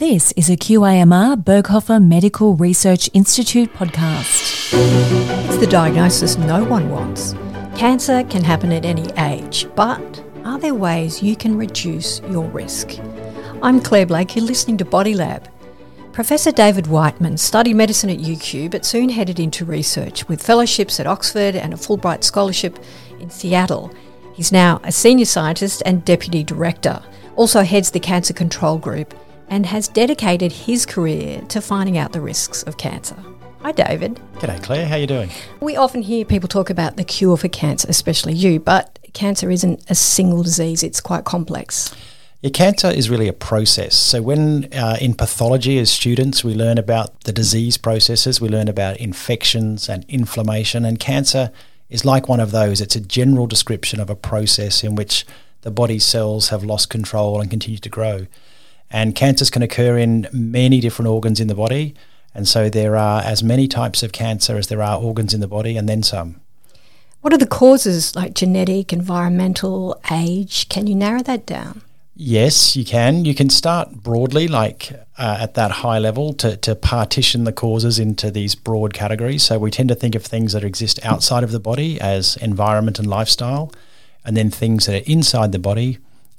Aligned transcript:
This 0.00 0.32
is 0.32 0.48
a 0.48 0.56
QIMR 0.56 1.44
Berghofer 1.44 2.02
Medical 2.02 2.56
Research 2.56 3.10
Institute 3.12 3.70
podcast. 3.74 4.72
It's 4.72 5.58
the 5.58 5.66
diagnosis 5.66 6.38
no 6.38 6.64
one 6.64 6.88
wants. 6.88 7.34
Cancer 7.76 8.24
can 8.24 8.42
happen 8.42 8.72
at 8.72 8.86
any 8.86 9.12
age, 9.18 9.66
but 9.76 10.24
are 10.46 10.58
there 10.58 10.72
ways 10.72 11.22
you 11.22 11.36
can 11.36 11.54
reduce 11.54 12.20
your 12.30 12.46
risk? 12.46 12.98
I'm 13.60 13.78
Claire 13.78 14.06
Blake, 14.06 14.34
you're 14.34 14.46
listening 14.46 14.78
to 14.78 14.86
Body 14.86 15.12
Lab. 15.12 15.50
Professor 16.14 16.50
David 16.50 16.86
Whiteman 16.86 17.36
studied 17.36 17.74
medicine 17.74 18.08
at 18.08 18.20
UQ 18.20 18.70
but 18.70 18.86
soon 18.86 19.10
headed 19.10 19.38
into 19.38 19.66
research 19.66 20.26
with 20.28 20.42
fellowships 20.42 20.98
at 20.98 21.06
Oxford 21.06 21.54
and 21.54 21.74
a 21.74 21.76
Fulbright 21.76 22.24
scholarship 22.24 22.78
in 23.20 23.28
Seattle. 23.28 23.92
He's 24.32 24.50
now 24.50 24.80
a 24.82 24.92
senior 24.92 25.26
scientist 25.26 25.82
and 25.84 26.06
deputy 26.06 26.42
director, 26.42 27.02
also 27.36 27.64
heads 27.64 27.90
the 27.90 28.00
Cancer 28.00 28.32
Control 28.32 28.78
Group 28.78 29.12
and 29.50 29.66
has 29.66 29.88
dedicated 29.88 30.52
his 30.52 30.86
career 30.86 31.42
to 31.48 31.60
finding 31.60 31.98
out 31.98 32.12
the 32.12 32.20
risks 32.20 32.62
of 32.62 32.78
cancer. 32.78 33.16
Hi, 33.62 33.72
David. 33.72 34.18
G'day, 34.36 34.62
Claire. 34.62 34.86
How 34.86 34.94
are 34.94 34.98
you 34.98 35.06
doing? 35.06 35.30
We 35.60 35.76
often 35.76 36.00
hear 36.00 36.24
people 36.24 36.48
talk 36.48 36.70
about 36.70 36.96
the 36.96 37.04
cure 37.04 37.36
for 37.36 37.48
cancer, 37.48 37.86
especially 37.90 38.32
you, 38.32 38.58
but 38.58 38.98
cancer 39.12 39.50
isn't 39.50 39.84
a 39.90 39.94
single 39.94 40.42
disease, 40.42 40.82
it's 40.82 41.00
quite 41.00 41.24
complex. 41.24 41.94
Yeah, 42.40 42.50
cancer 42.50 42.88
is 42.88 43.10
really 43.10 43.28
a 43.28 43.34
process. 43.34 43.94
So, 43.94 44.22
when 44.22 44.72
uh, 44.72 44.96
in 44.98 45.12
pathology 45.12 45.78
as 45.78 45.90
students, 45.90 46.42
we 46.42 46.54
learn 46.54 46.78
about 46.78 47.24
the 47.24 47.32
disease 47.32 47.76
processes, 47.76 48.40
we 48.40 48.48
learn 48.48 48.68
about 48.68 48.96
infections 48.96 49.90
and 49.90 50.06
inflammation, 50.08 50.86
and 50.86 50.98
cancer 50.98 51.52
is 51.90 52.06
like 52.06 52.28
one 52.28 52.40
of 52.40 52.50
those. 52.50 52.80
It's 52.80 52.96
a 52.96 53.00
general 53.00 53.46
description 53.46 54.00
of 54.00 54.08
a 54.08 54.16
process 54.16 54.82
in 54.82 54.94
which 54.94 55.26
the 55.62 55.70
body's 55.70 56.04
cells 56.04 56.48
have 56.48 56.64
lost 56.64 56.88
control 56.88 57.42
and 57.42 57.50
continue 57.50 57.78
to 57.78 57.88
grow. 57.90 58.26
And 58.90 59.14
cancers 59.14 59.50
can 59.50 59.62
occur 59.62 59.98
in 59.98 60.28
many 60.32 60.80
different 60.80 61.08
organs 61.08 61.40
in 61.40 61.48
the 61.48 61.54
body. 61.54 61.94
And 62.34 62.46
so 62.46 62.68
there 62.68 62.96
are 62.96 63.22
as 63.22 63.42
many 63.42 63.68
types 63.68 64.02
of 64.02 64.12
cancer 64.12 64.56
as 64.56 64.68
there 64.68 64.82
are 64.82 65.00
organs 65.00 65.34
in 65.34 65.40
the 65.40 65.48
body, 65.48 65.76
and 65.76 65.88
then 65.88 66.02
some. 66.02 66.40
What 67.20 67.32
are 67.32 67.38
the 67.38 67.46
causes, 67.46 68.16
like 68.16 68.34
genetic, 68.34 68.92
environmental, 68.92 70.00
age? 70.10 70.68
Can 70.68 70.86
you 70.86 70.94
narrow 70.94 71.22
that 71.22 71.44
down? 71.44 71.82
Yes, 72.14 72.76
you 72.76 72.84
can. 72.84 73.24
You 73.24 73.34
can 73.34 73.48
start 73.48 74.02
broadly, 74.02 74.46
like 74.46 74.92
uh, 75.18 75.38
at 75.40 75.54
that 75.54 75.70
high 75.70 75.98
level, 75.98 76.32
to, 76.34 76.56
to 76.58 76.74
partition 76.74 77.44
the 77.44 77.52
causes 77.52 77.98
into 77.98 78.30
these 78.30 78.54
broad 78.54 78.92
categories. 78.92 79.42
So 79.42 79.58
we 79.58 79.70
tend 79.70 79.88
to 79.88 79.94
think 79.94 80.14
of 80.14 80.24
things 80.24 80.52
that 80.52 80.64
exist 80.64 81.00
outside 81.04 81.44
of 81.44 81.50
the 81.50 81.60
body 81.60 82.00
as 82.00 82.36
environment 82.36 82.98
and 82.98 83.08
lifestyle, 83.08 83.72
and 84.24 84.36
then 84.36 84.50
things 84.50 84.86
that 84.86 85.02
are 85.02 85.10
inside 85.10 85.52
the 85.52 85.58
body 85.58 85.98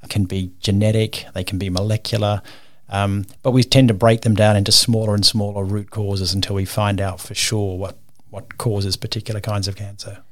can 0.09 0.25
be 0.25 0.51
genetic, 0.59 1.25
they 1.33 1.43
can 1.43 1.57
be 1.57 1.69
molecular, 1.69 2.41
um, 2.89 3.25
but 3.41 3.51
we 3.51 3.63
tend 3.63 3.87
to 3.87 3.93
break 3.93 4.21
them 4.21 4.35
down 4.35 4.55
into 4.55 4.71
smaller 4.71 5.15
and 5.15 5.25
smaller 5.25 5.63
root 5.63 5.91
causes 5.91 6.33
until 6.33 6.55
we 6.55 6.65
find 6.65 6.99
out 6.99 7.19
for 7.19 7.33
sure 7.33 7.77
what, 7.77 7.97
what 8.29 8.57
causes 8.57 8.97
particular 8.97 9.39
kinds 9.39 9.67
of 9.67 9.75
cancer. 9.75 10.23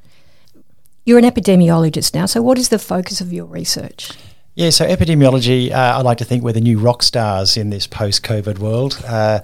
You're 1.05 1.19
an 1.19 1.25
epidemiologist 1.25 2.13
now, 2.13 2.25
so 2.25 2.41
what 2.41 2.57
is 2.57 2.69
the 2.69 2.79
focus 2.79 3.21
of 3.21 3.31
your 3.31 3.45
research? 3.45 4.11
Yeah, 4.55 4.71
so 4.71 4.85
epidemiology, 4.85 5.71
uh, 5.71 5.97
I 5.97 6.01
like 6.01 6.17
to 6.17 6.25
think 6.25 6.43
we're 6.43 6.51
the 6.51 6.59
new 6.59 6.79
rock 6.79 7.01
stars 7.01 7.55
in 7.55 7.69
this 7.69 7.87
post 7.87 8.23
COVID 8.23 8.59
world. 8.59 9.01
Uh, 9.07 9.39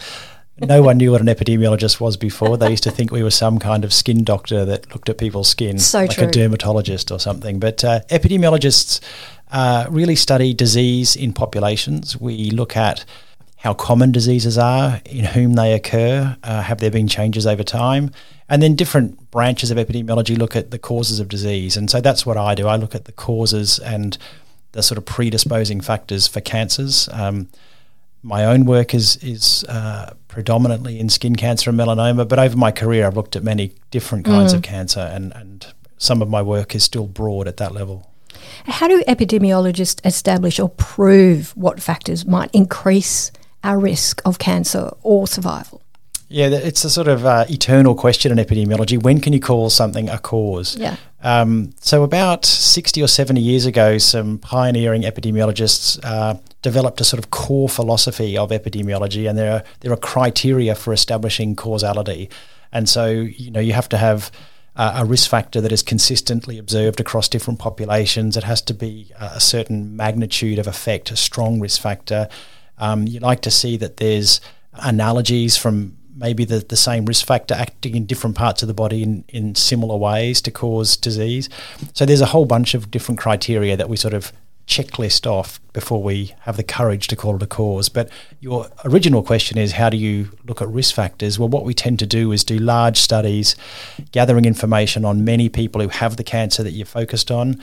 no 0.59 0.81
one 0.81 0.97
knew 0.97 1.11
what 1.11 1.21
an 1.21 1.27
epidemiologist 1.27 1.99
was 1.99 2.15
before. 2.15 2.57
They 2.57 2.69
used 2.69 2.83
to 2.83 2.91
think 2.91 3.11
we 3.11 3.23
were 3.23 3.31
some 3.31 3.59
kind 3.59 3.83
of 3.83 3.93
skin 3.93 4.23
doctor 4.23 4.63
that 4.63 4.89
looked 4.91 5.09
at 5.09 5.17
people's 5.17 5.49
skin, 5.49 5.79
so 5.79 5.99
like 5.99 6.11
true. 6.11 6.27
a 6.27 6.31
dermatologist 6.31 7.11
or 7.11 7.19
something. 7.19 7.59
But 7.59 7.83
uh, 7.83 8.01
epidemiologists 8.09 9.01
uh, 9.51 9.85
really 9.89 10.15
study 10.15 10.53
disease 10.53 11.15
in 11.15 11.33
populations. 11.33 12.19
We 12.19 12.51
look 12.51 12.75
at 12.75 13.05
how 13.57 13.73
common 13.73 14.11
diseases 14.11 14.57
are, 14.57 15.01
in 15.05 15.25
whom 15.25 15.53
they 15.53 15.73
occur, 15.73 16.37
uh, 16.43 16.61
have 16.61 16.79
there 16.79 16.91
been 16.91 17.07
changes 17.07 17.47
over 17.47 17.63
time, 17.63 18.11
and 18.47 18.61
then 18.61 18.75
different 18.75 19.31
branches 19.31 19.71
of 19.71 19.77
epidemiology 19.77 20.37
look 20.37 20.55
at 20.55 20.69
the 20.71 20.77
causes 20.77 21.19
of 21.19 21.27
disease. 21.29 21.75
And 21.75 21.89
so 21.89 21.99
that's 21.99 22.25
what 22.25 22.37
I 22.37 22.53
do. 22.53 22.67
I 22.67 22.75
look 22.75 22.93
at 22.93 23.05
the 23.05 23.11
causes 23.11 23.79
and 23.79 24.17
the 24.73 24.83
sort 24.83 24.97
of 24.97 25.05
predisposing 25.05 25.81
factors 25.81 26.27
for 26.27 26.41
cancers. 26.41 27.09
Um, 27.11 27.47
my 28.21 28.43
own 28.43 28.65
work 28.65 28.93
is 28.93 29.17
is 29.23 29.63
uh, 29.69 30.13
predominantly 30.27 30.99
in 30.99 31.09
skin 31.09 31.35
cancer 31.35 31.69
and 31.69 31.79
melanoma, 31.79 32.27
but 32.27 32.39
over 32.39 32.57
my 32.57 32.71
career, 32.71 33.07
I've 33.07 33.15
looked 33.15 33.35
at 33.35 33.43
many 33.43 33.71
different 33.91 34.25
kinds 34.25 34.51
Mm. 34.53 34.57
of 34.57 34.61
cancer, 34.63 34.99
and, 34.99 35.31
and 35.33 35.65
some 35.97 36.21
of 36.21 36.29
my 36.29 36.41
work 36.41 36.75
is 36.75 36.83
still 36.83 37.07
broad 37.07 37.47
at 37.47 37.57
that 37.57 37.71
level. 37.71 38.11
How 38.67 38.87
do 38.87 39.03
epidemiologists 39.07 40.05
establish 40.05 40.59
or 40.59 40.69
prove 40.69 41.55
what 41.55 41.81
factors 41.81 42.25
might 42.25 42.49
increase 42.53 43.31
our 43.63 43.79
risk 43.79 44.21
of 44.25 44.39
cancer 44.39 44.91
or 45.03 45.27
survival? 45.27 45.81
Yeah, 46.27 46.47
it's 46.47 46.83
a 46.83 46.89
sort 46.89 47.07
of 47.07 47.25
uh, 47.25 47.45
eternal 47.49 47.93
question 47.93 48.31
in 48.31 48.43
epidemiology. 48.43 49.01
When 49.01 49.21
can 49.21 49.31
you 49.31 49.39
call 49.39 49.69
something 49.69 50.09
a 50.09 50.17
cause? 50.17 50.75
Yeah. 50.75 50.95
Um, 51.21 51.73
so, 51.79 52.03
about 52.03 52.45
60 52.45 53.01
or 53.01 53.07
70 53.07 53.39
years 53.39 53.65
ago, 53.65 53.99
some 53.99 54.39
pioneering 54.39 55.03
epidemiologists 55.03 55.99
uh, 56.03 56.35
developed 56.63 56.99
a 56.99 57.03
sort 57.03 57.23
of 57.23 57.29
core 57.29 57.69
philosophy 57.69 58.37
of 58.37 58.49
epidemiology, 58.49 59.29
and 59.29 59.37
there 59.37 59.53
are, 59.53 59.63
there 59.81 59.91
are 59.91 59.97
criteria 59.97 60.73
for 60.73 60.93
establishing 60.93 61.55
causality. 61.55 62.29
And 62.71 62.89
so, 62.89 63.09
you 63.09 63.51
know, 63.51 63.59
you 63.59 63.73
have 63.73 63.89
to 63.89 63.97
have 63.97 64.31
uh, 64.75 65.01
a 65.03 65.05
risk 65.05 65.29
factor 65.29 65.61
that 65.61 65.71
is 65.71 65.81
consistently 65.81 66.57
observed 66.57 66.99
across 66.99 67.29
different 67.29 67.59
populations. 67.59 68.35
It 68.35 68.43
has 68.43 68.61
to 68.63 68.73
be 68.73 69.11
a 69.19 69.39
certain 69.39 69.95
magnitude 69.95 70.59
of 70.59 70.67
effect, 70.67 71.11
a 71.11 71.15
strong 71.15 71.59
risk 71.59 71.81
factor. 71.81 72.27
Um, 72.77 73.07
you 73.07 73.19
like 73.19 73.41
to 73.41 73.51
see 73.51 73.77
that 73.77 73.97
there's 73.97 74.41
analogies 74.73 75.55
from 75.55 75.97
maybe 76.15 76.45
the, 76.45 76.59
the 76.59 76.77
same 76.77 77.05
risk 77.05 77.25
factor 77.25 77.53
acting 77.53 77.95
in 77.95 78.05
different 78.05 78.35
parts 78.35 78.61
of 78.61 78.67
the 78.67 78.73
body 78.73 79.03
in, 79.03 79.23
in 79.29 79.55
similar 79.55 79.97
ways 79.97 80.41
to 80.41 80.51
cause 80.51 80.95
disease. 80.95 81.49
So 81.93 82.05
there's 82.05 82.21
a 82.21 82.27
whole 82.27 82.45
bunch 82.45 82.73
of 82.73 82.89
different 82.89 83.19
criteria 83.19 83.75
that 83.75 83.89
we 83.89 83.97
sort 83.97 84.13
of 84.13 84.31
checklist 84.67 85.27
off 85.27 85.59
before 85.73 86.01
we 86.01 86.33
have 86.41 86.57
the 86.57 86.63
courage 86.63 87.07
to 87.07 87.15
call 87.15 87.35
it 87.35 87.43
a 87.43 87.47
cause. 87.47 87.89
But 87.89 88.09
your 88.39 88.69
original 88.83 89.21
question 89.21 89.57
is 89.57 89.73
how 89.73 89.89
do 89.89 89.97
you 89.97 90.31
look 90.45 90.61
at 90.61 90.67
risk 90.67 90.95
factors? 90.95 91.37
Well, 91.37 91.49
what 91.49 91.65
we 91.65 91.73
tend 91.73 91.99
to 91.99 92.07
do 92.07 92.31
is 92.31 92.43
do 92.43 92.57
large 92.57 92.97
studies, 92.97 93.55
gathering 94.11 94.45
information 94.45 95.05
on 95.05 95.23
many 95.23 95.49
people 95.49 95.81
who 95.81 95.89
have 95.89 96.17
the 96.17 96.23
cancer 96.23 96.63
that 96.63 96.71
you're 96.71 96.85
focused 96.85 97.29
on, 97.29 97.61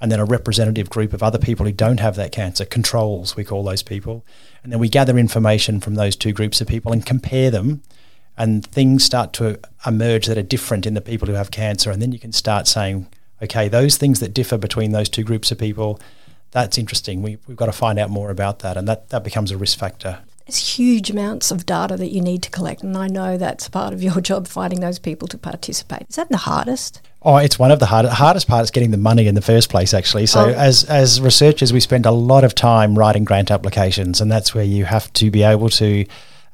and 0.00 0.12
then 0.12 0.20
a 0.20 0.24
representative 0.24 0.90
group 0.90 1.12
of 1.12 1.22
other 1.22 1.38
people 1.38 1.66
who 1.66 1.72
don't 1.72 2.00
have 2.00 2.16
that 2.16 2.32
cancer, 2.32 2.64
controls, 2.64 3.36
we 3.36 3.44
call 3.44 3.64
those 3.64 3.82
people. 3.82 4.24
And 4.62 4.72
then 4.72 4.78
we 4.78 4.88
gather 4.88 5.16
information 5.18 5.80
from 5.80 5.94
those 5.94 6.16
two 6.16 6.32
groups 6.32 6.60
of 6.60 6.68
people 6.68 6.92
and 6.92 7.06
compare 7.06 7.50
them. 7.50 7.82
And 8.36 8.66
things 8.66 9.04
start 9.04 9.32
to 9.34 9.60
emerge 9.86 10.26
that 10.26 10.36
are 10.36 10.42
different 10.42 10.86
in 10.86 10.94
the 10.94 11.00
people 11.00 11.28
who 11.28 11.34
have 11.34 11.50
cancer. 11.50 11.90
And 11.90 12.02
then 12.02 12.12
you 12.12 12.18
can 12.18 12.32
start 12.32 12.66
saying, 12.66 13.06
okay, 13.42 13.68
those 13.68 13.96
things 13.96 14.20
that 14.20 14.34
differ 14.34 14.58
between 14.58 14.92
those 14.92 15.08
two 15.08 15.22
groups 15.22 15.50
of 15.50 15.58
people, 15.58 16.00
that's 16.54 16.78
interesting. 16.78 17.20
We, 17.20 17.36
we've 17.46 17.56
got 17.56 17.66
to 17.66 17.72
find 17.72 17.98
out 17.98 18.08
more 18.08 18.30
about 18.30 18.60
that. 18.60 18.76
And 18.78 18.88
that, 18.88 19.10
that 19.10 19.22
becomes 19.24 19.50
a 19.50 19.58
risk 19.58 19.78
factor. 19.78 20.20
There's 20.46 20.76
huge 20.78 21.10
amounts 21.10 21.50
of 21.50 21.66
data 21.66 21.96
that 21.96 22.12
you 22.12 22.20
need 22.20 22.42
to 22.42 22.50
collect, 22.50 22.82
and 22.82 22.96
I 22.98 23.08
know 23.08 23.36
that's 23.38 23.66
part 23.68 23.92
of 23.94 24.02
your 24.02 24.20
job, 24.30 24.46
finding 24.46 24.80
those 24.80 24.98
people 24.98 25.26
to 25.28 25.38
participate. 25.38 26.06
Is 26.08 26.16
that 26.16 26.28
the 26.28 26.36
hardest? 26.36 27.00
Oh, 27.22 27.38
it's 27.38 27.58
one 27.58 27.70
of 27.70 27.78
the 27.80 27.86
hardest. 27.86 28.14
Hardest 28.16 28.46
part 28.46 28.62
is 28.62 28.70
getting 28.70 28.90
the 28.90 28.98
money 28.98 29.26
in 29.26 29.34
the 29.34 29.40
first 29.40 29.70
place, 29.70 29.94
actually. 29.94 30.26
So, 30.26 30.44
Oh. 30.44 30.48
as 30.50 30.84
as 30.84 31.18
researchers, 31.22 31.72
we 31.72 31.80
spend 31.80 32.04
a 32.04 32.10
lot 32.10 32.44
of 32.44 32.54
time 32.54 32.98
writing 32.98 33.24
grant 33.24 33.50
applications, 33.50 34.20
and 34.20 34.30
that's 34.30 34.54
where 34.54 34.64
you 34.64 34.84
have 34.84 35.10
to 35.14 35.30
be 35.30 35.42
able 35.42 35.70
to 35.70 36.04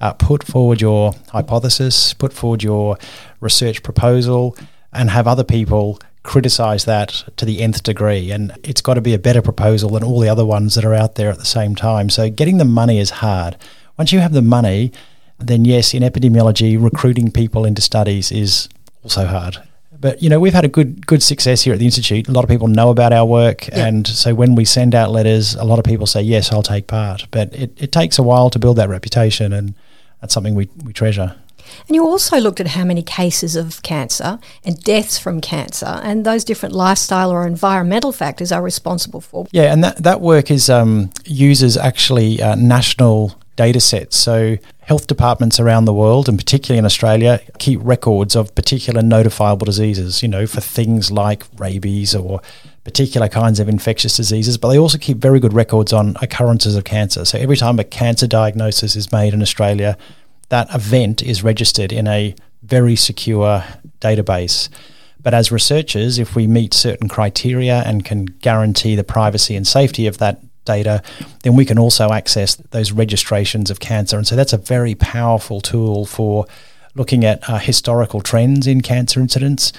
uh, 0.01 0.13
put 0.13 0.45
forward 0.45 0.81
your 0.81 1.13
hypothesis, 1.31 2.15
put 2.15 2.33
forward 2.33 2.63
your 2.63 2.97
research 3.41 3.83
proposal, 3.83 4.57
and 4.93 5.11
have 5.11 5.27
other 5.27 5.45
people 5.45 5.99
criticize 6.23 6.85
that 6.85 7.25
to 7.37 7.45
the 7.45 7.61
nth 7.61 7.83
degree. 7.83 8.31
And 8.31 8.53
it's 8.63 8.81
got 8.81 8.95
to 8.95 9.01
be 9.01 9.15
a 9.15 9.19
better 9.19 9.43
proposal 9.43 9.91
than 9.91 10.05
all 10.05 10.21
the 10.21 10.29
other 10.29 10.45
ones 10.45 10.75
that 10.75 10.85
are 10.85 10.95
out 10.95 11.15
there 11.15 11.31
at 11.31 11.39
the 11.39 11.45
same 11.45 11.75
time. 11.75 12.11
So, 12.11 12.29
getting 12.31 12.59
the 12.59 12.65
money 12.65 12.99
is 12.99 13.11
hard. 13.11 13.57
Once 13.99 14.13
you 14.13 14.21
have 14.21 14.33
the 14.33 14.43
money, 14.43 14.93
then 15.39 15.65
yes, 15.65 15.95
in 15.95 16.03
epidemiology, 16.03 16.83
recruiting 16.83 17.31
people 17.31 17.65
into 17.65 17.83
studies 17.83 18.31
is 18.31 18.69
also 19.03 19.27
hard. 19.27 19.57
But 19.99 20.23
you 20.23 20.31
know, 20.31 20.41
we've 20.41 20.55
had 20.55 20.65
a 20.65 20.69
good 20.69 21.07
good 21.07 21.23
success 21.23 21.63
here 21.63 21.75
at 21.75 21.79
the 21.79 21.85
institute. 21.85 22.27
A 22.29 22.33
lot 22.33 22.43
of 22.45 22.49
people 22.49 22.69
know 22.69 22.89
about 22.91 23.13
our 23.13 23.27
work, 23.27 23.69
Yeah. 23.69 23.87
and 23.87 24.07
so 24.07 24.35
when 24.35 24.55
we 24.55 24.65
send 24.65 24.95
out 24.95 25.11
letters, 25.11 25.55
a 25.55 25.65
lot 25.65 25.79
of 25.79 25.85
people 25.85 26.07
say, 26.07 26.23
"Yes, 26.23 26.51
I'll 26.53 26.63
take 26.63 26.87
part." 26.87 27.27
But 27.31 27.53
it, 27.55 27.71
it 27.77 27.93
takes 27.93 28.19
a 28.19 28.23
while 28.23 28.49
to 28.51 28.59
build 28.59 28.77
that 28.77 28.89
reputation, 28.89 29.53
and 29.53 29.75
that's 30.21 30.33
something 30.33 30.55
we, 30.55 30.71
we 30.85 30.95
treasure. 30.95 31.35
And 31.87 31.95
you 31.95 32.05
also 32.05 32.39
looked 32.39 32.61
at 32.61 32.69
how 32.69 32.85
many 32.85 33.03
cases 33.03 33.57
of 33.57 33.83
cancer 33.83 34.39
and 34.65 34.83
deaths 34.83 35.19
from 35.19 35.41
cancer 35.41 36.01
and 36.03 36.25
those 36.25 36.45
different 36.45 36.75
lifestyle 36.75 37.31
or 37.31 37.47
environmental 37.47 38.13
factors 38.13 38.53
are 38.53 38.63
responsible 38.63 39.21
for. 39.21 39.47
Yeah, 39.53 39.73
and 39.73 39.83
that, 39.85 40.03
that 40.03 40.21
work 40.21 40.51
is 40.51 40.69
um, 40.71 41.11
uses 41.25 41.77
actually 41.77 42.43
uh, 42.43 42.55
national 42.55 43.37
data 43.57 43.81
sets. 43.81 44.17
So 44.17 44.57
health 44.81 45.07
departments 45.07 45.61
around 45.61 45.85
the 45.85 45.93
world, 45.93 46.29
and 46.29 46.39
particularly 46.39 46.79
in 46.79 46.85
Australia, 46.85 47.41
keep 47.59 47.79
records 47.83 48.35
of 48.35 48.55
particular 48.55 49.03
notifiable 49.03 49.67
diseases, 49.67 50.23
you 50.23 50.29
know, 50.29 50.47
for 50.47 50.61
things 50.61 51.11
like 51.11 51.45
rabies 51.59 52.15
or 52.15 52.41
particular 52.85 53.29
kinds 53.29 53.61
of 53.61 53.69
infectious 53.69 54.17
diseases, 54.17 54.57
but 54.57 54.69
they 54.71 54.79
also 54.79 54.99
keep 54.99 55.19
very 55.19 55.39
good 55.39 55.53
records 55.53 55.93
on 55.93 56.17
occurrences 56.23 56.75
of 56.75 56.85
cancer. 56.85 57.25
So 57.25 57.39
every 57.39 57.57
time 57.57 57.79
a 57.79 57.85
cancer 57.85 58.27
diagnosis 58.27 58.97
is 58.97 59.13
made 59.13 59.35
in 59.35 59.43
Australia, 59.43 59.97
that 60.51 60.73
event 60.75 61.23
is 61.23 61.43
registered 61.43 61.93
in 61.93 62.07
a 62.07 62.35
very 62.63 62.95
secure 62.95 63.65
database. 64.01 64.69
But 65.23 65.35
as 65.35 65.51
researchers, 65.53 66.19
if 66.19 66.35
we 66.35 66.47
meet 66.47 66.75
certain 66.75 67.09
criteria 67.09 67.83
and 67.85 68.05
can 68.05 68.27
guarantee 68.27 68.95
the 68.95 69.05
privacy 69.05 69.57
and 69.57 69.67
safety 69.67 70.07
of 70.07 70.19
that 70.19 70.41
data, 70.65 71.03
then 71.43 71.57
we 71.57 71.65
can 71.65 71.79
also 71.79 72.13
access 72.13 72.55
those 72.57 72.93
registrations 72.93 73.71
of 73.71 73.81
cancer. 73.81 74.17
And 74.17 74.27
so 74.27 74.37
that's 74.37 74.53
a 74.53 74.59
very 74.59 74.95
powerful 74.95 75.61
tool 75.61 76.07
for 76.07 76.47
looking 76.95 77.25
at 77.25 77.49
uh, 77.49 77.59
historical 77.59 78.21
trends 78.21 78.67
in 78.67 78.81
cancer 78.81 79.21
incidence. 79.21 79.73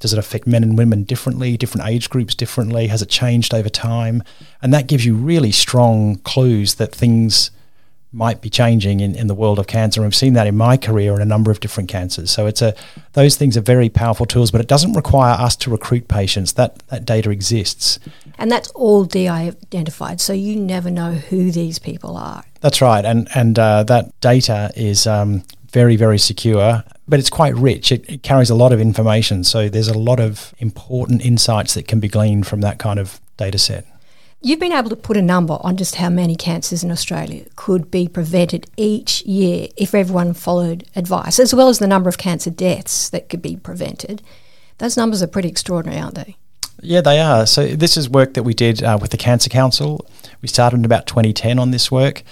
Does 0.00 0.12
it 0.12 0.18
affect 0.18 0.46
men 0.46 0.62
and 0.62 0.76
women 0.76 1.04
differently, 1.04 1.56
different 1.56 1.86
age 1.86 2.10
groups 2.10 2.34
differently? 2.34 2.88
Has 2.88 3.02
it 3.02 3.08
changed 3.08 3.54
over 3.54 3.68
time? 3.68 4.22
And 4.62 4.72
that 4.72 4.86
gives 4.86 5.04
you 5.04 5.14
really 5.14 5.52
strong 5.52 6.16
clues 6.18 6.74
that 6.76 6.94
things 6.94 7.50
might 8.14 8.40
be 8.40 8.48
changing 8.48 9.00
in, 9.00 9.14
in 9.14 9.26
the 9.26 9.34
world 9.34 9.58
of 9.58 9.66
cancer. 9.66 10.00
And 10.00 10.06
we've 10.06 10.14
seen 10.14 10.34
that 10.34 10.46
in 10.46 10.56
my 10.56 10.76
career 10.76 11.14
in 11.14 11.20
a 11.20 11.24
number 11.24 11.50
of 11.50 11.60
different 11.60 11.88
cancers. 11.88 12.30
So 12.30 12.46
it's 12.46 12.62
a 12.62 12.74
those 13.12 13.36
things 13.36 13.56
are 13.56 13.60
very 13.60 13.88
powerful 13.88 14.26
tools, 14.26 14.50
but 14.50 14.60
it 14.60 14.68
doesn't 14.68 14.92
require 14.92 15.34
us 15.34 15.56
to 15.56 15.70
recruit 15.70 16.08
patients. 16.08 16.52
That 16.52 16.78
that 16.88 17.04
data 17.04 17.30
exists. 17.30 17.98
And 18.38 18.50
that's 18.50 18.70
all 18.70 19.04
de-identified. 19.04 20.20
So 20.20 20.32
you 20.32 20.56
never 20.56 20.90
know 20.90 21.12
who 21.12 21.50
these 21.50 21.78
people 21.78 22.16
are. 22.16 22.44
That's 22.60 22.80
right. 22.80 23.04
And 23.04 23.28
and 23.34 23.58
uh, 23.58 23.84
that 23.84 24.18
data 24.20 24.70
is 24.76 25.06
um, 25.06 25.42
very, 25.74 25.96
very 25.96 26.18
secure, 26.18 26.84
but 27.08 27.18
it's 27.18 27.28
quite 27.28 27.54
rich. 27.56 27.90
It, 27.90 28.08
it, 28.08 28.22
carries 28.22 28.48
a 28.48 28.54
lot 28.54 28.72
of 28.72 28.80
information. 28.80 29.42
So 29.42 29.68
there's 29.68 29.88
a 29.88 29.98
lot 29.98 30.20
of 30.20 30.54
important 30.58 31.24
insights 31.24 31.74
that 31.74 31.88
can 31.88 31.98
be 31.98 32.06
gleaned 32.06 32.46
from 32.46 32.60
that 32.60 32.78
kind 32.78 33.00
of 33.00 33.20
data 33.36 33.58
set. 33.58 33.84
You've 34.44 34.60
been 34.60 34.72
able 34.72 34.90
to 34.90 34.96
put 34.96 35.16
a 35.16 35.22
number 35.22 35.56
on 35.62 35.78
just 35.78 35.94
how 35.94 36.10
many 36.10 36.36
cancers 36.36 36.84
in 36.84 36.90
Australia 36.90 37.46
could 37.56 37.90
be 37.90 38.08
prevented 38.08 38.66
each 38.76 39.22
year 39.22 39.68
if 39.74 39.94
everyone 39.94 40.34
followed 40.34 40.84
advice, 40.94 41.38
as 41.38 41.54
well 41.54 41.70
as 41.70 41.78
the 41.78 41.86
number 41.86 42.10
of 42.10 42.18
cancer 42.18 42.50
deaths 42.50 43.08
that 43.08 43.30
could 43.30 43.40
be 43.40 43.56
prevented. 43.56 44.20
Those 44.76 44.98
numbers 44.98 45.22
are 45.22 45.26
pretty 45.28 45.48
extraordinary, 45.48 45.98
aren't 45.98 46.16
they? 46.16 46.36
Yeah, 46.82 47.00
they 47.00 47.20
are. 47.20 47.46
So, 47.46 47.68
this 47.68 47.96
is 47.96 48.10
work 48.10 48.34
that 48.34 48.42
we 48.42 48.52
did 48.52 48.82
uh, 48.82 48.98
with 49.00 49.12
the 49.12 49.16
Cancer 49.16 49.48
Council. 49.48 50.06
We 50.42 50.48
started 50.48 50.76
in 50.76 50.84
about 50.84 51.06
2010 51.06 51.58
on 51.58 51.70
this 51.70 51.90
work. 51.90 52.22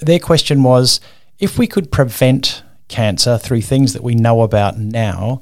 Their 0.00 0.18
question 0.18 0.64
was 0.64 0.98
if 1.38 1.56
we 1.56 1.68
could 1.68 1.92
prevent 1.92 2.64
cancer 2.88 3.38
through 3.38 3.62
things 3.62 3.92
that 3.92 4.02
we 4.02 4.16
know 4.16 4.42
about 4.42 4.76
now, 4.76 5.40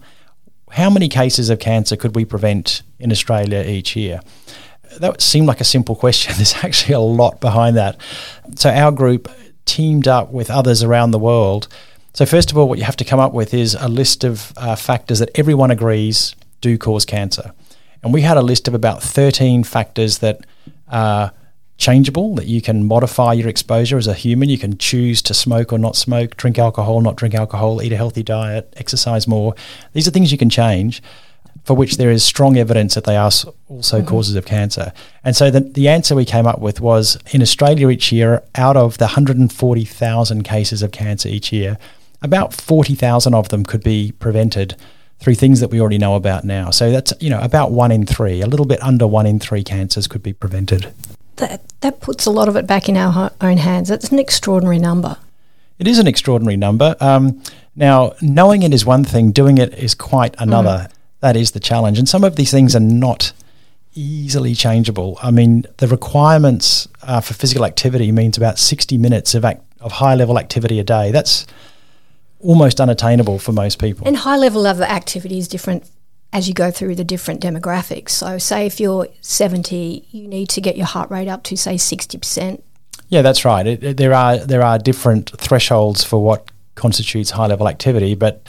how 0.73 0.91
many 0.91 1.09
cases 1.09 1.49
of 1.49 1.59
cancer 1.59 1.97
could 1.97 2.15
we 2.15 2.27
prevent 2.27 2.83
in 2.99 3.11
Australia 3.11 3.65
each 3.67 3.97
year? 3.97 4.21
That 4.99 5.21
seemed 5.21 5.47
like 5.47 5.61
a 5.61 5.65
simple 5.65 5.95
question. 5.95 6.35
There's 6.37 6.55
actually 6.57 6.95
a 6.95 7.01
lot 7.01 7.41
behind 7.41 7.77
that. 7.77 7.97
So 8.57 8.71
our 8.71 8.93
group 8.93 9.31
teamed 9.65 10.09
up 10.09 10.33
with 10.33 10.51
others 10.51 10.83
around 10.83 11.11
the 11.11 11.19
world. 11.19 11.69
So 12.15 12.27
first 12.27 12.51
of 12.51 12.59
all, 12.59 12.69
what 12.69 12.79
you 12.79 12.85
have 12.85 12.97
to 12.97 13.05
come 13.05 13.21
up 13.21 13.33
with 13.33 13.55
is 13.55 13.75
a 13.75 13.89
list 13.89 14.25
of 14.25 14.53
uh, 14.57 14.77
factors 14.77 15.19
that 15.19 15.31
everyone 15.35 15.71
agrees 15.71 16.35
do 16.61 16.79
cause 16.79 17.05
cancer. 17.05 17.53
And 18.03 18.13
we 18.13 18.23
had 18.23 18.37
a 18.37 18.43
list 18.43 18.67
of 18.69 18.75
about 18.75 19.03
13 19.03 19.65
factors 19.65 20.19
that 20.19 20.41
are 20.89 21.33
changeable, 21.77 22.35
that 22.35 22.47
you 22.47 22.61
can 22.61 22.85
modify 22.85 23.33
your 23.33 23.49
exposure 23.49 23.99
as 23.99 24.07
a 24.07 24.15
human. 24.15 24.49
You 24.49 24.59
can 24.59 24.79
choose 24.79 25.23
to 25.23 25.35
smoke 25.35 25.73
or 25.73 25.79
not 25.79 25.95
smoke, 25.95 26.37
drink 26.37 26.59
alcohol, 26.59 27.01
not 27.01 27.17
drink 27.17 27.35
alcohol, 27.35 27.83
eat 27.83 27.93
a 27.93 27.97
healthy 27.97 28.23
diet, 28.23 28.73
exercise 28.77 29.29
more. 29.29 29.55
These 29.93 30.09
are 30.09 30.11
things 30.11 30.33
you 30.33 30.39
can 30.39 30.51
change 30.51 31.03
for 31.65 31.75
which 31.75 31.97
there 31.97 32.11
is 32.11 32.25
strong 32.25 32.57
evidence 32.57 32.95
that 32.95 33.05
they 33.05 33.17
are 33.17 33.31
also 33.69 33.99
mm-hmm. 33.99 34.07
causes 34.07 34.37
of 34.37 34.47
cancer. 34.47 34.93
And 35.25 35.37
so 35.37 35.51
the, 35.51 35.61
the 35.61 35.89
answer 35.89 36.15
we 36.15 36.25
came 36.25 36.47
up 36.47 36.61
with 36.61 36.81
was 36.81 37.19
in 37.33 37.43
Australia 37.43 37.89
each 37.91 38.13
year, 38.13 38.43
out 38.55 38.77
of 38.77 38.99
the 38.99 39.05
140,000 39.05 40.43
cases 40.45 40.83
of 40.83 40.93
cancer 40.93 41.29
each 41.29 41.53
year, 41.53 41.79
about 42.23 42.53
40,000 42.55 43.35
of 43.35 43.49
them 43.51 43.65
could 43.65 43.83
be 43.83 44.13
prevented 44.13 44.77
through 45.21 45.35
things 45.35 45.61
that 45.61 45.71
we 45.71 45.81
already 45.81 45.99
know 45.99 46.15
about 46.15 46.45
now. 46.45 46.71
So 46.71 46.91
that's, 46.91 47.13
you 47.21 47.31
know, 47.31 47.41
about 47.41 47.73
one 47.73 47.91
in 47.91 48.07
three, 48.07 48.41
a 48.41 48.47
little 48.47 48.67
bit 48.67 48.83
under 48.83 49.07
one 49.07 49.27
in 49.27 49.39
three 49.39 49.65
cancers 49.65 50.07
could 50.07 50.23
be 50.23 50.33
prevented. 50.33 50.93
That, 51.37 51.61
that 51.81 52.01
puts 52.01 52.27
a 52.27 52.31
lot 52.31 52.49
of 52.49 52.57
it 52.57 52.67
back 52.67 52.89
in 52.89 52.97
our 52.97 53.33
own 53.41 53.59
hands. 53.59 53.89
That's 53.89 54.11
an 54.11 54.19
extraordinary 54.19 54.79
number. 54.79 55.17
It 55.79 55.87
is 55.87 55.99
an 55.99 56.07
extraordinary 56.07 56.57
number. 56.57 56.97
Um, 57.01 57.43
now, 57.77 58.15
knowing 58.21 58.63
it 58.63 58.75
is 58.75 58.85
one 58.85 59.05
thing, 59.05 59.31
doing 59.31 59.59
it 59.59 59.75
is 59.75 59.95
quite 59.95 60.35
another. 60.39 60.89
Mm 60.89 60.93
that 61.21 61.37
is 61.37 61.53
the 61.53 61.61
challenge. 61.61 61.99
And 61.99 62.09
some 62.09 62.25
of 62.25 62.37
these 62.37 62.51
things 62.51 62.75
are 62.77 62.81
not 62.81 63.33
easily 63.95 64.55
changeable. 64.55 65.19
I 65.23 65.31
mean, 65.31 65.65
the 65.79 65.89
requirements 65.89 66.89
uh, 67.03 67.21
for 67.21 67.35
physical 67.35 67.65
activity 67.65 68.13
means 68.13 68.37
about 68.37 68.59
60 68.59 68.97
minutes 68.99 69.35
of, 69.35 69.45
act- 69.45 69.65
of 69.81 69.93
high 69.93 70.15
level 70.15 70.39
activity 70.39 70.79
a 70.79 70.85
day. 70.85 71.11
That's 71.11 71.47
almost 72.41 72.81
unattainable 72.81 73.39
for 73.39 73.53
most 73.53 73.79
people. 73.79 74.07
And 74.07 74.17
high 74.17 74.37
level 74.37 74.67
of 74.67 74.81
activity 74.81 75.39
is 75.39 75.49
different 75.49 75.89
as 76.33 76.47
you 76.47 76.55
go 76.55 76.71
through 76.71 76.95
the 76.95 77.05
different 77.05 77.41
demographics. 77.41 78.11
So, 78.11 78.39
say 78.39 78.67
if 78.67 78.79
you're 78.79 79.09
70, 79.23 80.07
you 80.11 80.29
need 80.29 80.49
to 80.51 80.61
get 80.61 80.77
your 80.77 80.87
heart 80.87 81.11
rate 81.11 81.27
up 81.27 81.43
to, 81.45 81.57
say, 81.57 81.75
60%. 81.75 82.63
Yeah, 83.09 83.23
that's 83.23 83.45
right. 83.45 83.67
It, 83.67 83.83
it, 83.83 83.97
there 83.97 84.13
are 84.13 84.37
there 84.37 84.63
are 84.63 84.79
different 84.79 85.31
thresholds 85.39 86.05
for 86.05 86.23
what 86.23 86.51
constitutes 86.75 87.31
high 87.31 87.47
level 87.47 87.67
activity, 87.67 88.15
but 88.15 88.43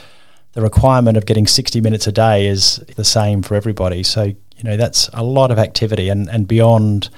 the 0.59 0.63
requirement 0.63 1.15
of 1.15 1.25
getting 1.25 1.47
60 1.47 1.79
minutes 1.79 2.05
a 2.05 2.11
day 2.11 2.45
is 2.45 2.83
the 2.97 3.05
same 3.05 3.41
for 3.41 3.55
everybody. 3.55 4.03
So, 4.03 4.23
you 4.23 4.63
know, 4.63 4.75
that's 4.75 5.09
a 5.13 5.23
lot 5.23 5.51
of 5.51 5.57
activity 5.57 6.09
and, 6.09 6.29
and 6.29 6.49
beyond 6.49 7.09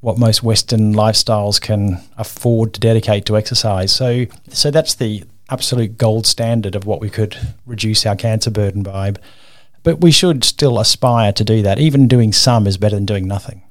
what 0.00 0.18
most 0.18 0.42
Western 0.42 0.92
lifestyles 0.92 1.60
can 1.60 2.00
afford 2.18 2.74
to 2.74 2.80
dedicate 2.80 3.26
to 3.26 3.36
exercise. 3.36 3.92
So, 3.92 4.26
so 4.48 4.72
that's 4.72 4.96
the 4.96 5.22
absolute 5.50 5.96
gold 5.96 6.26
standard 6.26 6.74
of 6.74 6.84
what 6.84 7.00
we 7.00 7.10
could 7.10 7.36
reduce 7.64 8.04
our 8.06 8.16
cancer 8.16 8.50
burden 8.50 8.82
by. 8.82 9.14
But 9.84 10.00
we 10.00 10.10
should 10.10 10.42
still 10.42 10.80
aspire 10.80 11.32
to 11.32 11.44
do 11.44 11.62
that. 11.62 11.78
Even 11.78 12.08
doing 12.08 12.32
some 12.32 12.66
is 12.66 12.76
better 12.76 12.96
than 12.96 13.06
doing 13.06 13.28
nothing. 13.28 13.62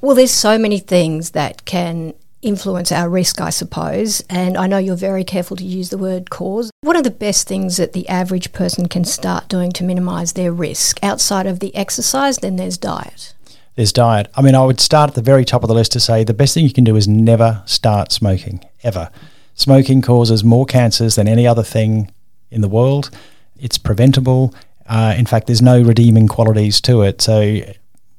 Well, 0.00 0.16
there's 0.16 0.30
so 0.30 0.56
many 0.56 0.78
things 0.78 1.32
that 1.32 1.66
can 1.66 2.14
influence 2.42 2.92
our 2.92 3.08
risk, 3.08 3.40
I 3.40 3.50
suppose. 3.50 4.22
And 4.30 4.56
I 4.56 4.66
know 4.66 4.78
you're 4.78 4.96
very 4.96 5.24
careful 5.24 5.56
to 5.56 5.64
use 5.64 5.90
the 5.90 5.98
word 5.98 6.30
cause. 6.30 6.70
What 6.82 6.96
are 6.96 7.02
the 7.02 7.10
best 7.10 7.48
things 7.48 7.76
that 7.76 7.92
the 7.92 8.08
average 8.08 8.52
person 8.52 8.88
can 8.88 9.04
start 9.04 9.48
doing 9.48 9.72
to 9.72 9.84
minimise 9.84 10.32
their 10.34 10.52
risk? 10.52 10.98
Outside 11.02 11.46
of 11.46 11.60
the 11.60 11.74
exercise, 11.74 12.38
then 12.38 12.56
there's 12.56 12.78
diet. 12.78 13.34
There's 13.74 13.92
diet. 13.92 14.30
I 14.34 14.42
mean, 14.42 14.54
I 14.54 14.64
would 14.64 14.80
start 14.80 15.10
at 15.10 15.14
the 15.14 15.22
very 15.22 15.44
top 15.44 15.62
of 15.62 15.68
the 15.68 15.74
list 15.74 15.92
to 15.92 16.00
say 16.00 16.24
the 16.24 16.34
best 16.34 16.54
thing 16.54 16.64
you 16.64 16.72
can 16.72 16.84
do 16.84 16.96
is 16.96 17.06
never 17.06 17.62
start 17.66 18.12
smoking, 18.12 18.64
ever. 18.82 19.10
Smoking 19.54 20.02
causes 20.02 20.42
more 20.44 20.66
cancers 20.66 21.16
than 21.16 21.28
any 21.28 21.46
other 21.46 21.62
thing 21.62 22.10
in 22.50 22.60
the 22.60 22.68
world. 22.68 23.10
It's 23.58 23.78
preventable. 23.78 24.54
Uh, 24.86 25.14
in 25.16 25.26
fact, 25.26 25.46
there's 25.46 25.62
no 25.62 25.82
redeeming 25.82 26.28
qualities 26.28 26.80
to 26.82 27.02
it. 27.02 27.20
So, 27.20 27.60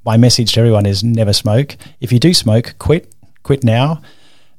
my 0.06 0.18
message 0.18 0.54
to 0.54 0.62
everyone 0.62 0.86
is 0.86 1.04
never 1.04 1.34
smoke. 1.34 1.76
If 2.00 2.12
you 2.12 2.20
do 2.20 2.34
smoke, 2.34 2.76
quit 2.80 3.14
quit 3.44 3.64
now. 3.64 4.02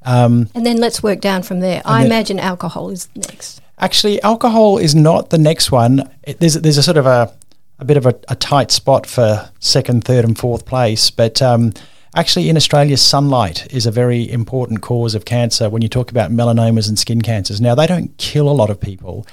Um, 0.02 0.49
and 0.54 0.64
then 0.64 0.78
let's 0.78 1.02
work 1.02 1.21
down 1.21 1.42
from 1.42 1.61
there. 1.61 1.83
I 1.85 2.04
imagine 2.04 2.38
alcohol 2.38 2.90
is 2.90 3.09
next. 3.14 3.61
Actually, 3.78 4.21
alcohol 4.23 4.78
is 4.78 4.95
not 4.95 5.30
the 5.30 5.38
next 5.38 5.71
one. 5.71 6.11
It, 6.23 6.40
there's 6.40 6.54
there's 6.54 6.78
a 6.78 6.83
sort 6.83 6.97
of 6.97 7.07
a 7.07 7.33
a 7.80 7.85
bit 7.85 7.97
of 7.97 8.07
a, 8.07 8.14
a, 8.28 8.37
tight 8.37 8.71
spot 8.71 9.07
for 9.07 9.50
second, 9.59 10.04
third, 10.04 10.25
and 10.25 10.38
fourth 10.38 10.66
place. 10.66 11.11
But 11.11 11.40
um, 11.40 11.73
actually, 12.14 12.50
in 12.50 12.57
Australia, 12.57 12.97
sunlight 12.97 13.73
is 13.73 13.87
a 13.87 13.90
very 13.90 14.30
important 14.30 14.83
cause 14.83 15.14
of 15.14 15.25
cancer 15.25 15.71
when 15.71 15.83
you 15.83 15.88
talk 15.88 16.11
about 16.11 16.30
melanomas 16.30 16.88
and 16.88 16.99
skin 16.99 17.23
cancers. 17.23 17.61
Now, 17.61 17.75
they 17.75 17.87
don't 17.87 18.16
kill 18.19 18.50
a 18.50 18.52
lot 18.52 18.69
of 18.69 18.80
people, 18.80 19.26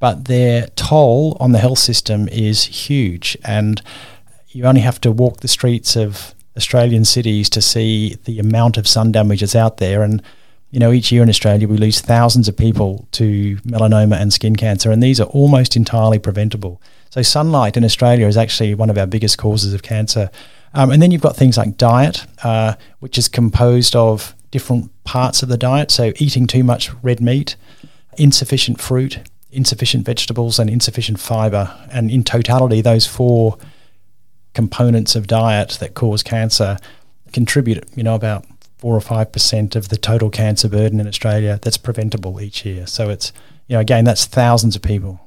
but 0.00 0.24
their 0.24 0.66
toll 0.74 1.36
on 1.38 1.52
the 1.52 1.60
health 1.60 1.78
system 1.78 2.28
is 2.28 2.64
huge. 2.64 3.38
And 3.44 3.80
you 4.48 4.64
only 4.64 4.80
have 4.80 5.00
to 5.02 5.12
walk 5.12 5.38
the 5.40 5.48
streets 5.48 5.94
of 5.96 6.34
Australian 6.56 7.04
cities 7.04 7.50
to 7.50 7.60
see 7.60 8.16
the 8.24 8.38
amount 8.38 8.76
of 8.76 8.86
sun 8.86 9.12
damage 9.12 9.40
that's 9.40 9.56
out 9.56 9.78
there. 9.78 10.02
And, 10.02 10.22
you 10.70 10.78
know, 10.78 10.92
each 10.92 11.10
year 11.10 11.22
in 11.22 11.28
Australia, 11.28 11.68
we 11.68 11.76
lose 11.76 12.00
thousands 12.00 12.48
of 12.48 12.56
people 12.56 13.08
to 13.12 13.56
melanoma 13.58 14.20
and 14.20 14.32
skin 14.32 14.56
cancer, 14.56 14.90
and 14.90 15.02
these 15.02 15.20
are 15.20 15.28
almost 15.28 15.76
entirely 15.76 16.18
preventable. 16.18 16.80
So, 17.10 17.22
sunlight 17.22 17.76
in 17.76 17.84
Australia 17.84 18.26
is 18.26 18.36
actually 18.36 18.74
one 18.74 18.90
of 18.90 18.98
our 18.98 19.06
biggest 19.06 19.38
causes 19.38 19.72
of 19.72 19.82
cancer. 19.82 20.30
Um, 20.74 20.90
and 20.90 21.00
then 21.00 21.12
you've 21.12 21.20
got 21.20 21.36
things 21.36 21.56
like 21.56 21.76
diet, 21.76 22.26
uh, 22.42 22.74
which 22.98 23.16
is 23.16 23.28
composed 23.28 23.94
of 23.94 24.34
different 24.50 24.90
parts 25.04 25.42
of 25.42 25.48
the 25.48 25.56
diet. 25.56 25.90
So, 25.90 26.12
eating 26.16 26.46
too 26.46 26.64
much 26.64 26.92
red 27.02 27.20
meat, 27.20 27.56
insufficient 28.16 28.80
fruit, 28.80 29.20
insufficient 29.52 30.04
vegetables, 30.04 30.58
and 30.58 30.68
insufficient 30.68 31.20
fiber. 31.20 31.72
And 31.90 32.10
in 32.10 32.24
totality, 32.24 32.80
those 32.80 33.06
four 33.06 33.58
components 34.54 35.16
of 35.16 35.26
diet 35.26 35.76
that 35.80 35.94
cause 35.94 36.22
cancer 36.22 36.78
contribute, 37.32 37.84
you 37.96 38.02
know, 38.02 38.14
about 38.14 38.46
four 38.78 38.96
or 38.96 39.00
five 39.00 39.32
percent 39.32 39.76
of 39.76 39.88
the 39.88 39.96
total 39.96 40.30
cancer 40.30 40.68
burden 40.68 41.00
in 41.00 41.06
Australia 41.06 41.58
that's 41.60 41.76
preventable 41.76 42.40
each 42.40 42.64
year. 42.64 42.86
So 42.86 43.10
it's, 43.10 43.32
you 43.68 43.74
know, 43.76 43.80
again, 43.80 44.04
that's 44.04 44.26
thousands 44.26 44.76
of 44.76 44.82
people. 44.82 45.20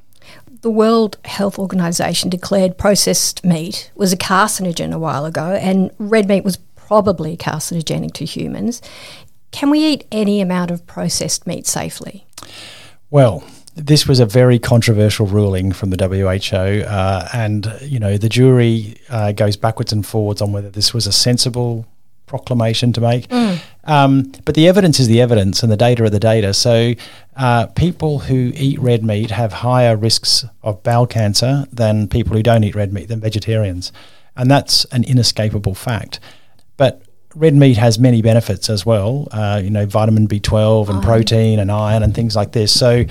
the 0.62 0.72
World 0.72 1.17
Health 1.25 1.60
Organization 1.60 2.29
declared 2.29 2.77
processed 2.77 3.46
meat 3.46 3.91
was 3.96 4.12
a 4.12 4.17
carcinogen 4.17 4.93
a 4.93 5.00
while 5.00 5.25
ago, 5.25 5.51
and 5.51 5.91
red 5.98 6.27
meat 6.27 6.43
was 6.43 6.57
probably 6.75 7.38
carcinogenic 7.38 8.13
to 8.13 8.25
humans. 8.25 8.81
Can 9.51 9.69
we 9.69 9.79
eat 9.79 10.05
any 10.12 10.41
amount 10.41 10.72
of 10.72 10.86
processed 10.88 11.48
meat 11.48 11.67
safely? 11.67 12.25
Well, 13.10 13.43
this 13.77 14.07
was 14.07 14.19
a 14.19 14.25
very 14.25 14.57
controversial 14.57 15.27
ruling 15.27 15.72
from 15.72 15.91
the 15.91 16.07
WHO, 16.07 16.84
uh, 16.86 17.27
and 17.34 17.72
you 17.81 18.00
know 18.00 18.17
the 18.17 18.29
jury 18.29 19.00
uh, 19.10 19.31
goes 19.31 19.55
backwards 19.55 19.93
and 19.93 20.05
forwards 20.05 20.41
on 20.41 20.51
whether 20.51 20.69
this 20.69 20.93
was 20.93 21.05
a 21.07 21.12
sensible 21.12 21.86
proclamation 22.25 22.91
to 22.91 23.01
make. 23.01 23.27
Mm. 23.29 23.60
Um, 23.86 24.31
but 24.43 24.55
the 24.55 24.67
evidence 24.67 25.00
is 25.00 25.07
the 25.07 25.22
evidence, 25.22 25.63
and 25.63 25.72
the 25.72 25.77
data 25.77 26.03
are 26.03 26.10
the 26.10 26.19
data. 26.19 26.53
So, 26.53 26.93
uh, 27.38 27.67
people 27.67 28.19
who 28.19 28.51
eat 28.55 28.79
red 28.79 29.03
meat 29.03 29.31
have 29.31 29.53
higher 29.53 29.96
risks 29.96 30.43
of 30.63 30.81
bowel 30.84 31.07
cancer 31.07 31.65
than 31.72 32.07
people 32.07 32.36
who 32.36 32.43
don't 32.43 32.63
eat 32.63 32.75
red 32.75 32.91
meat, 32.91 33.07
than 33.07 33.22
vegetarians, 33.22 33.91
and 34.36 34.50
that's 34.50 34.86
an 34.86 35.03
inescapable 35.03 35.75
fact. 35.75 36.19
But 36.77 37.03
red 37.36 37.53
meat 37.53 37.77
has 37.77 38.00
many 38.00 38.24
benefits 38.24 38.69
as 38.69 38.86
well. 38.86 39.27
Uh, 39.31 39.62
you 39.63 39.69
know, 39.69 39.86
vitamin 39.86 40.27
B12 40.27 40.88
and 40.88 40.98
iron. 40.98 41.03
protein 41.03 41.60
and 41.60 41.72
iron 41.72 42.01
and 42.01 42.13
things 42.15 42.36
like 42.36 42.51
this. 42.53 42.77
So 42.77 43.05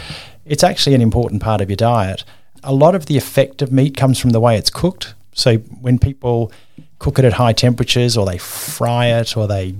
it's 0.46 0.64
actually 0.64 0.94
an 0.94 1.02
important 1.02 1.42
part 1.42 1.60
of 1.60 1.68
your 1.68 1.76
diet. 1.76 2.24
A 2.62 2.74
lot 2.74 2.94
of 2.94 3.06
the 3.06 3.16
effect 3.16 3.62
of 3.62 3.72
meat 3.72 3.96
comes 3.96 4.18
from 4.18 4.30
the 4.30 4.40
way 4.40 4.56
it's 4.56 4.70
cooked. 4.70 5.14
So 5.32 5.56
when 5.56 5.98
people 5.98 6.50
cook 6.98 7.18
it 7.18 7.24
at 7.24 7.34
high 7.34 7.52
temperatures 7.52 8.16
or 8.16 8.24
they 8.24 8.38
fry 8.38 9.06
it 9.06 9.36
or 9.36 9.46
they 9.46 9.74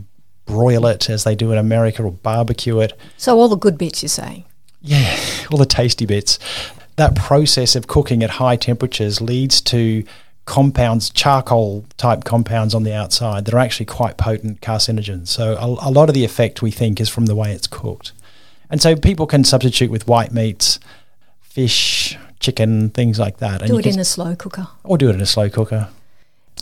broil 0.45 0.87
it 0.87 1.09
as 1.09 1.25
they 1.25 1.35
do 1.35 1.53
in 1.53 1.59
America 1.59 2.03
or 2.03 2.13
barbecue 2.13 2.79
it. 2.81 2.93
So 3.17 3.39
all 3.39 3.49
the 3.49 3.57
good 3.57 3.79
bits 3.79 4.03
you're 4.03 4.09
saying? 4.09 4.45
Yeah, 4.83 5.19
all 5.51 5.59
the 5.59 5.67
tasty 5.67 6.07
bits. 6.07 6.39
That 6.97 7.17
process 7.17 7.75
of 7.75 7.87
cooking 7.89 8.23
at 8.23 8.31
high 8.31 8.57
temperatures 8.57 9.21
leads 9.21 9.61
to 9.63 10.05
compounds, 10.45 11.11
charcoal 11.11 11.85
type 11.97 12.25
compounds 12.25 12.75
on 12.75 12.85
the 12.85 12.95
outside 12.95 13.45
that 13.45 13.55
are 13.55 13.59
actually 13.59 13.87
quite 13.87 14.17
potent 14.17 14.61
carcinogens. 14.61 15.29
So 15.29 15.57
a, 15.57 15.89
a 15.89 15.91
lot 15.91 16.09
of 16.09 16.15
the 16.15 16.25
effect 16.25 16.63
we 16.63 16.71
think 16.71 17.01
is 17.01 17.09
from 17.09 17.27
the 17.27 17.35
way 17.35 17.53
it's 17.53 17.67
cooked. 17.67 18.13
And 18.71 18.83
so 18.83 18.97
people 18.97 19.27
can 19.27 19.45
substitute 19.45 19.91
with 19.91 20.09
white 20.09 20.33
meats, 20.33 20.79
fish, 21.41 22.19
chicken, 22.41 22.91
things 22.91 23.19
like 23.19 23.39
that. 23.39 23.63
Do 23.67 23.79
it 23.79 23.87
in 23.87 23.99
a 23.99 24.05
slow 24.05 24.35
cooker. 24.35 24.69
Or 24.85 24.99
do 24.99 25.09
it 25.09 25.15
in 25.15 25.21
a 25.21 25.27
slow 25.27 25.49
cooker. 25.49 25.89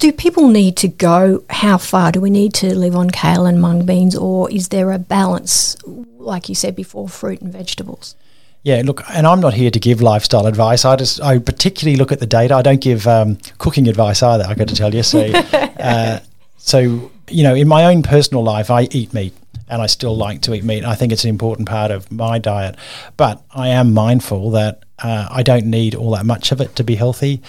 Do 0.00 0.12
people 0.12 0.48
need 0.48 0.76
to 0.78 0.88
go? 0.88 1.44
How 1.48 1.78
far 1.78 2.12
do 2.12 2.20
we 2.20 2.30
need 2.30 2.52
to 2.54 2.74
live 2.74 2.96
on 2.96 3.10
kale 3.10 3.46
and 3.46 3.60
mung 3.60 3.86
beans, 3.86 4.16
or 4.16 4.50
is 4.50 4.68
there 4.68 4.90
a 4.90 4.98
balance, 4.98 5.76
like 6.18 6.48
you 6.48 6.54
said 6.54 6.74
before, 6.74 7.08
fruit 7.08 7.40
and 7.40 7.52
vegetables? 7.52 8.16
Yeah, 8.64 8.82
look, 8.84 9.02
and 9.10 9.26
I'm 9.26 9.40
not 9.40 9.54
here 9.54 9.70
to 9.70 9.78
give 9.78 10.00
lifestyle 10.00 10.46
advice. 10.46 10.84
I 10.84 10.96
just, 10.96 11.20
I 11.20 11.38
particularly 11.38 11.96
look 11.96 12.12
at 12.12 12.18
the 12.18 12.26
data. 12.26 12.54
I 12.54 12.62
don't 12.62 12.80
give 12.80 13.06
um, 13.06 13.36
cooking 13.58 13.88
advice 13.88 14.22
either. 14.22 14.44
I 14.44 14.54
got 14.54 14.68
to 14.68 14.74
tell 14.74 14.94
you. 14.94 15.02
So, 15.02 15.20
uh, 15.78 16.20
so 16.56 17.10
you 17.28 17.42
know, 17.42 17.54
in 17.54 17.68
my 17.68 17.84
own 17.84 18.02
personal 18.02 18.42
life, 18.42 18.70
I 18.70 18.88
eat 18.90 19.14
meat 19.14 19.34
and 19.68 19.82
I 19.82 19.86
still 19.86 20.16
like 20.16 20.42
to 20.42 20.54
eat 20.54 20.64
meat. 20.64 20.84
I 20.84 20.94
think 20.94 21.12
it's 21.12 21.24
an 21.24 21.30
important 21.30 21.68
part 21.68 21.90
of 21.90 22.10
my 22.10 22.38
diet, 22.38 22.76
but 23.16 23.42
I 23.50 23.68
am 23.68 23.92
mindful 23.92 24.50
that 24.52 24.84
uh, 25.02 25.28
I 25.30 25.42
don't 25.42 25.66
need 25.66 25.94
all 25.94 26.10
that 26.12 26.26
much 26.26 26.52
of 26.52 26.60
it 26.60 26.76
to 26.76 26.84
be 26.84 26.96
healthy, 26.96 27.42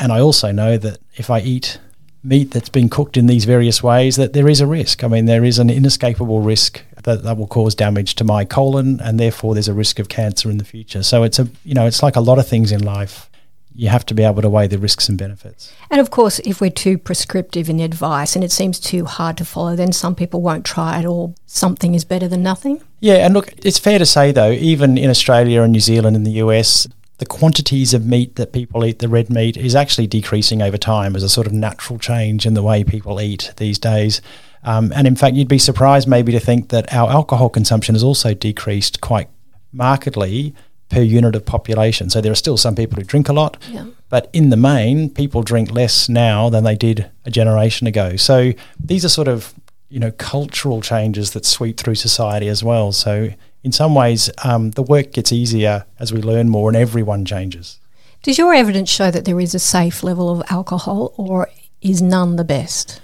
and 0.00 0.12
I 0.12 0.20
also 0.20 0.52
know 0.52 0.76
that 0.78 0.98
if 1.16 1.30
I 1.30 1.40
eat 1.40 1.78
meat 2.22 2.50
that's 2.52 2.70
been 2.70 2.88
cooked 2.88 3.16
in 3.16 3.26
these 3.26 3.44
various 3.44 3.82
ways, 3.82 4.16
that 4.16 4.32
there 4.32 4.48
is 4.48 4.60
a 4.60 4.66
risk. 4.66 5.04
I 5.04 5.08
mean, 5.08 5.26
there 5.26 5.44
is 5.44 5.58
an 5.58 5.68
inescapable 5.68 6.40
risk 6.40 6.82
that 7.02 7.22
that 7.22 7.36
will 7.36 7.46
cause 7.46 7.74
damage 7.74 8.14
to 8.16 8.24
my 8.24 8.44
colon, 8.44 9.00
and 9.00 9.20
therefore 9.20 9.54
there's 9.54 9.68
a 9.68 9.74
risk 9.74 9.98
of 9.98 10.08
cancer 10.08 10.50
in 10.50 10.58
the 10.58 10.64
future. 10.64 11.02
So 11.02 11.22
it's 11.22 11.38
a 11.38 11.48
you 11.64 11.74
know 11.74 11.86
it's 11.86 12.02
like 12.02 12.16
a 12.16 12.20
lot 12.20 12.38
of 12.38 12.48
things 12.48 12.72
in 12.72 12.82
life 12.82 13.30
you 13.74 13.88
have 13.88 14.06
to 14.06 14.14
be 14.14 14.22
able 14.22 14.40
to 14.40 14.48
weigh 14.48 14.68
the 14.68 14.78
risks 14.78 15.08
and 15.08 15.18
benefits. 15.18 15.72
And 15.90 16.00
of 16.00 16.10
course, 16.10 16.38
if 16.40 16.60
we're 16.60 16.70
too 16.70 16.96
prescriptive 16.96 17.68
in 17.68 17.80
advice 17.80 18.36
and 18.36 18.44
it 18.44 18.52
seems 18.52 18.78
too 18.78 19.04
hard 19.04 19.36
to 19.38 19.44
follow, 19.44 19.74
then 19.74 19.92
some 19.92 20.14
people 20.14 20.40
won't 20.40 20.64
try 20.64 21.00
it 21.00 21.04
or 21.04 21.34
something 21.46 21.94
is 21.94 22.04
better 22.04 22.28
than 22.28 22.42
nothing. 22.42 22.80
Yeah, 23.00 23.24
and 23.24 23.34
look, 23.34 23.52
it's 23.64 23.78
fair 23.78 23.98
to 23.98 24.06
say 24.06 24.30
though, 24.30 24.52
even 24.52 24.96
in 24.96 25.10
Australia 25.10 25.62
and 25.62 25.72
New 25.72 25.80
Zealand 25.80 26.16
and 26.16 26.24
the 26.24 26.32
US, 26.32 26.86
the 27.18 27.26
quantities 27.26 27.94
of 27.94 28.06
meat 28.06 28.36
that 28.36 28.52
people 28.52 28.84
eat, 28.84 29.00
the 29.00 29.08
red 29.08 29.30
meat, 29.30 29.56
is 29.56 29.74
actually 29.74 30.06
decreasing 30.06 30.62
over 30.62 30.78
time 30.78 31.16
as 31.16 31.22
a 31.22 31.28
sort 31.28 31.46
of 31.46 31.52
natural 31.52 31.98
change 31.98 32.46
in 32.46 32.54
the 32.54 32.62
way 32.62 32.84
people 32.84 33.20
eat 33.20 33.52
these 33.56 33.78
days. 33.78 34.20
Um, 34.62 34.92
and 34.94 35.06
in 35.06 35.14
fact, 35.14 35.36
you'd 35.36 35.48
be 35.48 35.58
surprised 35.58 36.08
maybe 36.08 36.32
to 36.32 36.40
think 36.40 36.70
that 36.70 36.92
our 36.92 37.10
alcohol 37.10 37.50
consumption 37.50 37.94
has 37.94 38.02
also 38.02 38.34
decreased 38.34 39.00
quite 39.00 39.28
markedly 39.72 40.54
per 40.94 41.02
unit 41.02 41.34
of 41.34 41.44
population. 41.44 42.08
So 42.08 42.20
there 42.20 42.30
are 42.30 42.36
still 42.36 42.56
some 42.56 42.76
people 42.76 42.96
who 42.96 43.04
drink 43.04 43.28
a 43.28 43.32
lot, 43.32 43.56
yeah. 43.68 43.86
but 44.08 44.30
in 44.32 44.50
the 44.50 44.56
main, 44.56 45.10
people 45.10 45.42
drink 45.42 45.72
less 45.72 46.08
now 46.08 46.48
than 46.48 46.62
they 46.62 46.76
did 46.76 47.10
a 47.24 47.30
generation 47.30 47.86
ago. 47.86 48.16
So 48.16 48.52
these 48.78 49.04
are 49.04 49.08
sort 49.08 49.28
of 49.28 49.52
you 49.90 49.98
know 50.00 50.12
cultural 50.12 50.80
changes 50.80 51.32
that 51.32 51.44
sweep 51.44 51.78
through 51.78 51.96
society 51.96 52.48
as 52.48 52.62
well. 52.62 52.92
So 52.92 53.30
in 53.62 53.72
some 53.72 53.94
ways, 53.94 54.30
um, 54.44 54.70
the 54.72 54.82
work 54.82 55.12
gets 55.12 55.32
easier 55.32 55.84
as 55.98 56.12
we 56.12 56.20
learn 56.22 56.48
more, 56.48 56.68
and 56.68 56.76
everyone 56.76 57.24
changes. 57.24 57.80
Does 58.22 58.38
your 58.38 58.54
evidence 58.54 58.88
show 58.88 59.10
that 59.10 59.24
there 59.24 59.40
is 59.40 59.54
a 59.54 59.58
safe 59.58 60.02
level 60.02 60.30
of 60.30 60.42
alcohol, 60.48 61.12
or 61.16 61.50
is 61.82 62.00
none 62.00 62.36
the 62.36 62.44
best? 62.44 63.00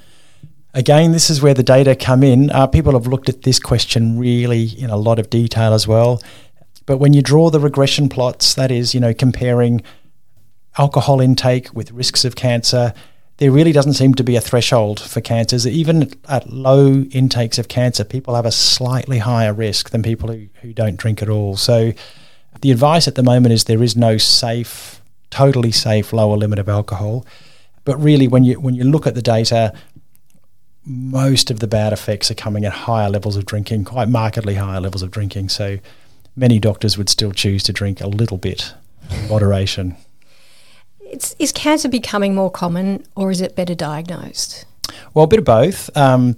Again, 0.73 1.11
this 1.11 1.29
is 1.29 1.43
where 1.43 1.55
the 1.55 1.65
data 1.65 1.97
come 1.97 2.23
in. 2.23 2.51
Uh, 2.51 2.69
people 2.69 2.93
have 2.93 3.09
looked 3.09 3.29
at 3.29 3.43
this 3.43 3.59
question 3.59 4.17
really 4.17 4.67
in 4.79 4.89
a 4.89 4.97
lot 4.97 5.19
of 5.19 5.29
detail 5.29 5.75
as 5.75 5.89
well. 5.89 6.23
But 6.87 6.99
when 6.99 7.13
you 7.13 7.23
draw 7.23 7.51
the 7.51 7.61
regression 7.61 8.09
plots, 8.09 8.55
that 8.55 8.71
is, 8.71 8.95
you 8.95 9.01
know, 9.01 9.15
comparing 9.15 9.83
alcohol 10.79 11.21
intake 11.21 11.75
with 11.75 11.93
risks 11.93 12.25
of 12.25 12.37
cancer, 12.37 12.95
there 13.41 13.51
really 13.51 13.73
doesn't 13.73 13.95
seem 13.95 14.15
to 14.15 14.23
be 14.23 14.37
a 14.37 14.41
threshold 14.41 15.01
for 15.01 15.21
cancers. 15.21 15.67
Even 15.67 16.13
at 16.29 16.51
low 16.51 17.05
intakes 17.11 17.59
of 17.59 17.69
cancer, 17.69 18.05
people 18.05 18.35
have 18.35 18.47
a 18.47 18.53
slightly 18.53 19.19
higher 19.19 19.55
risk 19.55 19.91
than 19.91 20.03
people 20.03 20.31
who, 20.31 20.47
who 20.61 20.73
don't 20.73 20.97
drink 20.97 21.23
at 21.23 21.29
all. 21.29 21.57
So 21.57 21.93
the 22.61 22.71
advice 22.71 23.09
at 23.09 23.15
the 23.15 23.23
moment 23.23 23.53
is 23.55 23.65
there 23.65 23.83
is 23.83 23.97
no 23.97 24.19
safe, 24.19 25.01
totally 25.31 25.73
safe 25.73 26.13
lower 26.13 26.37
limit 26.37 26.59
of 26.59 26.69
alcohol. 26.69 27.25
But 27.85 27.97
really, 27.97 28.29
when 28.29 28.45
you 28.45 28.61
when 28.61 28.75
you 28.75 28.85
look 28.85 29.07
at 29.07 29.15
the 29.15 29.23
data, 29.23 29.73
most 30.85 31.51
of 31.51 31.61
the 31.61 31.67
bad 31.67 31.93
effects 31.93 32.31
are 32.31 32.35
coming 32.35 32.67
at 32.67 32.73
higher 32.73 33.09
levels 33.09 33.37
of 33.37 33.47
drinking, 33.47 33.85
quite 33.85 34.09
markedly 34.09 34.57
higher 34.57 34.81
levels 34.81 35.03
of 35.03 35.11
drinking. 35.11 35.49
So 35.49 35.79
many 36.41 36.59
doctors 36.59 36.97
would 36.97 37.11
still 37.11 37.33
choose 37.33 37.63
to 37.65 37.73
drink 37.73 38.01
a 38.01 38.09
little 38.09 38.39
bit 38.39 38.73
in 39.11 39.29
moderation. 39.29 39.95
It's, 41.01 41.37
is 41.39 41.53
cancer 41.53 41.89
becoming 41.89 42.35
more 42.35 42.51
common 42.51 43.05
or 43.15 43.31
is 43.31 43.41
it 43.41 43.55
better 43.55 43.75
diagnosed? 43.75 44.65
Well, 45.13 45.27
a 45.27 45.29
bit 45.29 45.41
of 45.41 45.45
both. 45.45 45.95
Um, 45.97 46.37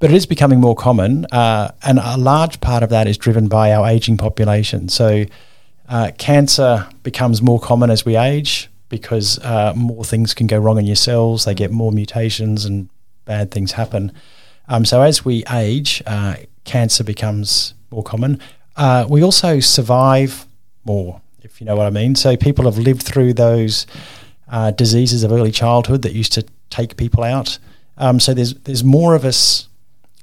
but 0.00 0.10
it 0.10 0.16
is 0.16 0.26
becoming 0.26 0.60
more 0.60 0.76
common, 0.76 1.24
uh, 1.32 1.72
and 1.82 1.98
a 1.98 2.16
large 2.16 2.60
part 2.60 2.84
of 2.84 2.90
that 2.90 3.08
is 3.08 3.18
driven 3.18 3.48
by 3.48 3.72
our 3.72 3.88
aging 3.88 4.16
population. 4.16 4.88
So, 4.88 5.24
uh, 5.88 6.12
cancer 6.18 6.86
becomes 7.02 7.42
more 7.42 7.58
common 7.58 7.90
as 7.90 8.04
we 8.04 8.16
age 8.16 8.70
because 8.90 9.40
uh, 9.40 9.72
more 9.74 10.04
things 10.04 10.34
can 10.34 10.46
go 10.46 10.56
wrong 10.56 10.78
in 10.78 10.86
your 10.86 10.94
cells. 10.94 11.46
They 11.46 11.54
get 11.54 11.72
more 11.72 11.90
mutations, 11.90 12.64
and 12.64 12.88
bad 13.24 13.50
things 13.50 13.72
happen. 13.72 14.12
Um, 14.68 14.84
so, 14.84 15.02
as 15.02 15.24
we 15.24 15.42
age, 15.50 16.00
uh, 16.06 16.36
cancer 16.64 17.02
becomes 17.02 17.74
more 17.90 18.04
common. 18.04 18.40
Uh, 18.78 19.04
we 19.08 19.24
also 19.24 19.58
survive 19.58 20.46
more, 20.84 21.20
if 21.42 21.60
you 21.60 21.66
know 21.66 21.74
what 21.74 21.86
I 21.86 21.90
mean. 21.90 22.14
So 22.14 22.36
people 22.36 22.64
have 22.66 22.78
lived 22.78 23.02
through 23.02 23.34
those 23.34 23.86
uh, 24.48 24.70
diseases 24.70 25.24
of 25.24 25.32
early 25.32 25.50
childhood 25.50 26.02
that 26.02 26.12
used 26.12 26.32
to 26.34 26.44
take 26.70 26.96
people 26.96 27.24
out. 27.24 27.58
Um, 27.98 28.20
so 28.20 28.32
there's 28.32 28.54
there's 28.54 28.84
more 28.84 29.16
of 29.16 29.24
us 29.24 29.68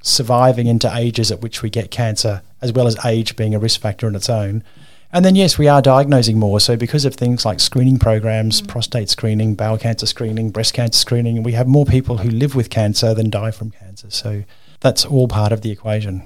surviving 0.02 0.68
into 0.68 0.90
ages 0.96 1.32
at 1.32 1.42
which 1.42 1.62
we 1.62 1.70
get 1.70 1.92
cancer, 1.92 2.42
as 2.62 2.72
well 2.72 2.88
as 2.88 2.96
age 3.06 3.36
being 3.36 3.54
a 3.54 3.60
risk 3.60 3.82
factor 3.82 4.08
in 4.08 4.16
its 4.16 4.30
own. 4.30 4.64
And 5.12 5.26
then 5.26 5.36
yes, 5.36 5.58
we 5.58 5.68
are 5.68 5.82
diagnosing 5.82 6.40
more. 6.40 6.60
So 6.62 6.78
because 6.78 7.04
of 7.04 7.16
things 7.16 7.46
like 7.46 7.60
screening 7.60 8.00
programs, 8.00 8.62
mm. 8.62 8.68
prostate 8.70 9.10
screening, 9.10 9.56
bowel 9.56 9.78
cancer 9.78 10.06
screening, 10.06 10.50
breast 10.50 10.74
cancer 10.74 10.98
screening, 10.98 11.44
we 11.44 11.54
have 11.54 11.68
more 11.68 11.86
people 11.86 12.18
who 12.18 12.30
live 12.30 12.56
with 12.56 12.70
cancer 12.70 13.14
than 13.14 13.30
die 13.30 13.52
from 13.52 13.72
cancer. 13.72 14.10
So 14.10 14.44
that's 14.80 15.04
all 15.04 15.28
part 15.28 15.52
of 15.52 15.62
the 15.62 15.72
equation 15.72 16.26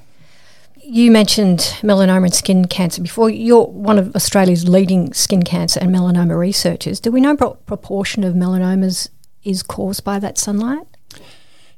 you 0.89 1.11
mentioned 1.11 1.59
melanoma 1.81 2.25
and 2.25 2.33
skin 2.33 2.65
cancer 2.65 3.01
before. 3.01 3.29
You're 3.29 3.67
one 3.67 3.99
of 3.99 4.15
Australia's 4.15 4.67
leading 4.67 5.13
skin 5.13 5.43
cancer 5.43 5.79
and 5.79 5.93
melanoma 5.93 6.37
researchers. 6.37 6.99
Do 6.99 7.11
we 7.11 7.21
know 7.21 7.35
what 7.35 7.65
proportion 7.67 8.23
of 8.23 8.33
melanomas 8.33 9.09
is 9.43 9.61
caused 9.61 10.03
by 10.03 10.17
that 10.19 10.37
sunlight? 10.37 10.87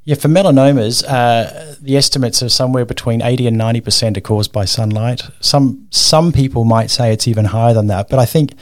Yeah, 0.04 0.16
for 0.16 0.28
melanomas, 0.28 1.04
uh, 1.06 1.76
the 1.80 1.96
estimates 1.96 2.42
are 2.42 2.48
somewhere 2.48 2.84
between 2.84 3.22
80 3.22 3.48
and 3.48 3.60
90% 3.60 4.16
are 4.16 4.20
caused 4.20 4.50
by 4.50 4.64
sunlight. 4.64 5.22
Some, 5.40 5.86
some 5.90 6.32
people 6.32 6.64
might 6.64 6.90
say 6.90 7.12
it's 7.12 7.28
even 7.28 7.44
higher 7.44 7.74
than 7.74 7.86
that, 7.88 8.08
but 8.08 8.18
I 8.18 8.24
think 8.24 8.54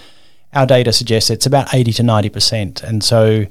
our 0.52 0.66
data 0.66 0.92
suggests 0.92 1.30
it's 1.30 1.46
about 1.46 1.72
80 1.72 1.92
to 1.94 2.02
90%. 2.02 2.82
And 2.82 3.02
so 3.02 3.46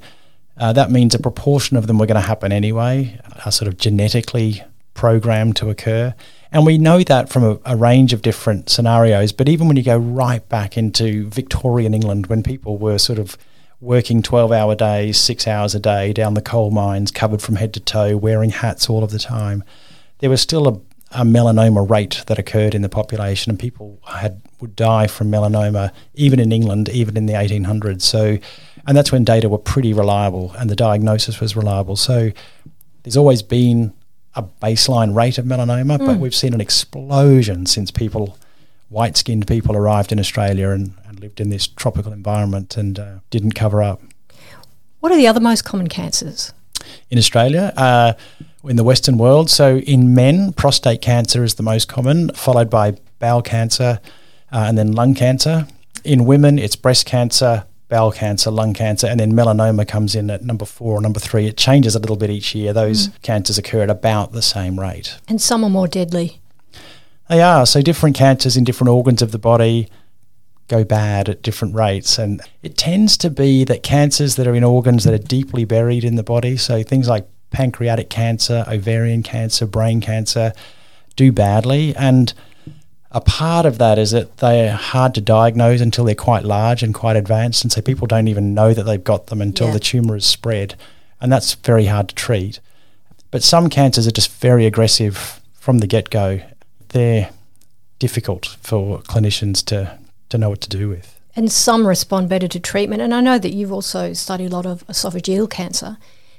uh, 0.58 0.72
that 0.74 0.90
means 0.90 1.14
a 1.14 1.18
proportion 1.18 1.76
of 1.76 1.86
them 1.86 1.98
were 1.98 2.06
going 2.06 2.20
to 2.20 2.28
happen 2.28 2.52
anyway, 2.52 3.18
are 3.44 3.50
sort 3.50 3.66
of 3.66 3.78
genetically 3.78 4.62
programmed 4.94 5.56
to 5.56 5.70
occur. 5.70 6.14
And 6.52 6.66
we 6.66 6.78
know 6.78 7.02
that 7.04 7.28
from 7.28 7.44
a, 7.44 7.58
a, 7.64 7.76
range 7.76 8.12
of 8.12 8.22
different 8.22 8.70
scenarios. 8.70 9.32
But 9.32 9.48
even 9.48 9.68
when 9.68 9.76
you 9.76 9.84
go 9.84 9.96
right 9.96 10.46
back 10.48 10.76
into 10.76 11.28
Victorian 11.28 11.94
England, 11.94 12.26
when 12.26 12.42
people 12.42 12.76
were 12.76 12.98
sort 12.98 13.18
of 13.18 13.38
working 13.80 14.22
12 14.22 14.50
hour 14.52 14.74
days, 14.74 15.16
six 15.16 15.46
hours 15.46 15.74
a 15.74 15.80
day 15.80 16.12
down 16.12 16.34
the 16.34 16.42
coal 16.42 16.70
mines, 16.70 17.10
covered 17.10 17.40
from 17.40 17.56
head 17.56 17.72
to 17.74 17.80
toe, 17.80 18.16
wearing 18.16 18.50
hats 18.50 18.90
all 18.90 19.04
of 19.04 19.10
the 19.10 19.18
time, 19.18 19.62
there 20.18 20.28
was 20.28 20.40
still 20.40 20.68
a, 20.68 21.20
a 21.20 21.24
melanoma 21.24 21.88
rate 21.88 22.24
that 22.26 22.38
occurred 22.38 22.74
in 22.74 22.82
the 22.82 22.88
population, 22.88 23.50
and 23.50 23.58
people 23.58 24.00
had 24.06 24.40
would 24.60 24.76
die 24.76 25.06
from 25.06 25.30
melanoma 25.30 25.92
even 26.14 26.38
in 26.38 26.52
England, 26.52 26.88
even 26.90 27.16
in 27.16 27.26
the 27.26 27.32
1800s. 27.32 28.02
So, 28.02 28.38
and 28.86 28.96
that's 28.96 29.10
when 29.10 29.24
data 29.24 29.48
were 29.48 29.58
pretty 29.58 29.92
reliable 29.92 30.52
and 30.58 30.68
the 30.68 30.76
diagnosis 30.76 31.40
was 31.40 31.56
reliable. 31.56 31.96
So, 31.96 32.32
there's 33.02 33.16
always 33.16 33.42
been 33.42 33.94
a 34.34 34.42
baseline 34.42 35.14
rate 35.14 35.38
of 35.38 35.44
melanoma, 35.44 35.98
mm. 35.98 36.06
but 36.06 36.18
we've 36.18 36.34
seen 36.34 36.54
an 36.54 36.60
explosion 36.60 37.66
since 37.66 37.90
people, 37.90 38.38
white 38.88 39.16
skinned 39.16 39.46
people, 39.46 39.76
arrived 39.76 40.12
in 40.12 40.20
Australia 40.20 40.70
and, 40.70 40.94
and 41.06 41.20
lived 41.20 41.40
in 41.40 41.50
this 41.50 41.66
tropical 41.66 42.12
environment 42.12 42.76
and 42.76 42.98
uh, 42.98 43.14
didn't 43.30 43.52
cover 43.52 43.82
up. 43.82 44.00
What 45.00 45.12
are 45.12 45.16
the 45.16 45.26
other 45.26 45.40
most 45.40 45.64
common 45.64 45.88
cancers? 45.88 46.52
In 47.10 47.18
Australia, 47.18 47.72
uh, 47.76 48.12
in 48.64 48.76
the 48.76 48.84
Western 48.84 49.18
world. 49.18 49.50
So 49.50 49.78
in 49.78 50.14
men, 50.14 50.52
prostate 50.52 51.02
cancer 51.02 51.42
is 51.44 51.54
the 51.54 51.62
most 51.62 51.88
common, 51.88 52.30
followed 52.30 52.70
by 52.70 52.96
bowel 53.18 53.42
cancer 53.42 54.00
uh, 54.52 54.64
and 54.68 54.78
then 54.78 54.92
lung 54.92 55.14
cancer. 55.14 55.66
In 56.04 56.24
women, 56.24 56.58
it's 56.58 56.76
breast 56.76 57.06
cancer, 57.06 57.64
bowel 57.90 58.12
cancer, 58.12 58.50
lung 58.50 58.72
cancer, 58.72 59.06
and 59.06 59.20
then 59.20 59.32
melanoma 59.32 59.86
comes 59.86 60.14
in 60.14 60.30
at 60.30 60.42
number 60.42 60.64
four 60.64 60.98
or 60.98 61.00
number 61.02 61.20
three. 61.20 61.46
It 61.46 61.56
changes 61.56 61.94
a 61.94 61.98
little 61.98 62.16
bit 62.16 62.30
each 62.30 62.54
year. 62.54 62.72
Those 62.72 63.08
mm. 63.08 63.22
cancers 63.22 63.58
occur 63.58 63.82
at 63.82 63.90
about 63.90 64.32
the 64.32 64.42
same 64.42 64.80
rate. 64.80 65.18
And 65.28 65.42
some 65.42 65.64
are 65.64 65.70
more 65.70 65.88
deadly. 65.88 66.40
They 67.28 67.42
are. 67.42 67.66
So 67.66 67.82
different 67.82 68.16
cancers 68.16 68.56
in 68.56 68.64
different 68.64 68.88
organs 68.88 69.20
of 69.20 69.32
the 69.32 69.38
body 69.38 69.88
go 70.68 70.84
bad 70.84 71.28
at 71.28 71.42
different 71.42 71.74
rates. 71.74 72.16
And 72.16 72.40
it 72.62 72.78
tends 72.78 73.16
to 73.18 73.28
be 73.28 73.64
that 73.64 73.82
cancers 73.82 74.36
that 74.36 74.46
are 74.46 74.54
in 74.54 74.64
organs 74.64 75.04
that 75.04 75.12
are 75.12 75.18
deeply 75.18 75.64
buried 75.64 76.04
in 76.04 76.14
the 76.14 76.22
body, 76.22 76.56
so 76.56 76.82
things 76.82 77.08
like 77.08 77.28
pancreatic 77.50 78.08
cancer, 78.08 78.64
ovarian 78.68 79.22
cancer, 79.22 79.66
brain 79.66 80.00
cancer, 80.00 80.52
do 81.16 81.32
badly. 81.32 81.94
And 81.96 82.32
a 83.12 83.20
part 83.20 83.66
of 83.66 83.78
that 83.78 83.98
is 83.98 84.12
that 84.12 84.36
they're 84.36 84.72
hard 84.72 85.14
to 85.14 85.20
diagnose 85.20 85.80
until 85.80 86.04
they're 86.04 86.14
quite 86.14 86.44
large 86.44 86.82
and 86.82 86.94
quite 86.94 87.16
advanced. 87.16 87.64
And 87.64 87.72
so 87.72 87.80
people 87.80 88.06
don't 88.06 88.28
even 88.28 88.54
know 88.54 88.72
that 88.72 88.84
they've 88.84 89.02
got 89.02 89.26
them 89.26 89.40
until 89.42 89.68
yeah. 89.68 89.72
the 89.72 89.80
tumour 89.80 90.16
is 90.16 90.24
spread. 90.24 90.76
And 91.20 91.32
that's 91.32 91.54
very 91.54 91.86
hard 91.86 92.08
to 92.10 92.14
treat. 92.14 92.60
But 93.30 93.42
some 93.42 93.68
cancers 93.68 94.06
are 94.06 94.12
just 94.12 94.32
very 94.40 94.64
aggressive 94.64 95.40
from 95.54 95.78
the 95.78 95.86
get 95.86 96.10
go. 96.10 96.40
They're 96.88 97.30
difficult 97.98 98.56
for 98.62 99.00
clinicians 99.02 99.64
to, 99.66 99.98
to 100.28 100.38
know 100.38 100.50
what 100.50 100.60
to 100.62 100.68
do 100.68 100.88
with. 100.88 101.18
And 101.34 101.50
some 101.50 101.86
respond 101.86 102.28
better 102.28 102.48
to 102.48 102.60
treatment. 102.60 103.02
And 103.02 103.12
I 103.12 103.20
know 103.20 103.38
that 103.38 103.52
you've 103.52 103.72
also 103.72 104.12
studied 104.12 104.52
a 104.52 104.54
lot 104.54 104.66
of 104.66 104.86
esophageal 104.86 105.50
cancer. 105.50 105.98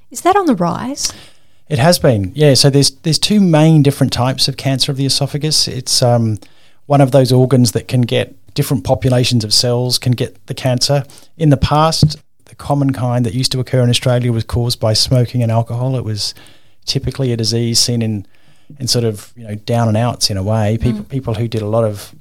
Is 0.10 0.22
that 0.22 0.36
on 0.36 0.46
the 0.46 0.56
rise? 0.56 1.14
It 1.70 1.80
has 1.80 2.00
been, 2.00 2.34
yeah. 2.36 2.54
So 2.56 2.70
there's 2.70 2.92
there's 2.92 3.18
two 3.18 3.40
main 3.40 3.82
different 3.82 4.12
types 4.12 4.50
of 4.50 4.58
cancer 4.58 4.92
of 4.92 4.98
the 4.98 5.06
esophagus. 5.06 5.70
It's 5.70 6.02
um, 6.02 6.38
one 6.92 7.00
of 7.00 7.12
those 7.12 7.32
organs 7.32 7.72
that 7.72 7.88
can 7.88 8.02
get 8.02 8.36
different 8.54 8.84
populations 8.84 9.46
of 9.46 9.54
cells 9.54 9.98
can 9.98 10.12
get 10.12 10.46
the 10.48 10.54
cancer. 10.54 11.06
In 11.38 11.50
the 11.50 11.56
past, 11.56 12.20
the 12.48 12.56
common 12.56 12.92
kind 12.92 13.26
that 13.26 13.34
used 13.34 13.54
to 13.54 13.62
occur 13.62 13.82
in 13.82 13.90
Australia 13.90 14.34
was 14.34 14.44
caused 14.44 14.78
by 14.82 14.92
smoking 14.92 15.42
and 15.42 15.50
alcohol. 15.50 15.96
It 15.96 16.04
was 16.04 16.36
typically 16.84 17.32
a 17.32 17.38
disease 17.38 17.80
seen 17.80 18.02
in 18.02 18.28
in 18.78 18.88
sort 18.88 19.06
of 19.06 19.32
you 19.38 19.48
know 19.48 19.56
down 19.56 19.88
and 19.88 19.96
outs 19.96 20.30
in 20.30 20.36
a 20.36 20.44
way. 20.44 20.78
People 20.82 21.04
mm. 21.04 21.08
people 21.08 21.34
who 21.36 21.48
did 21.48 21.62
a 21.62 21.66
lot 21.66 21.86
of 21.86 22.14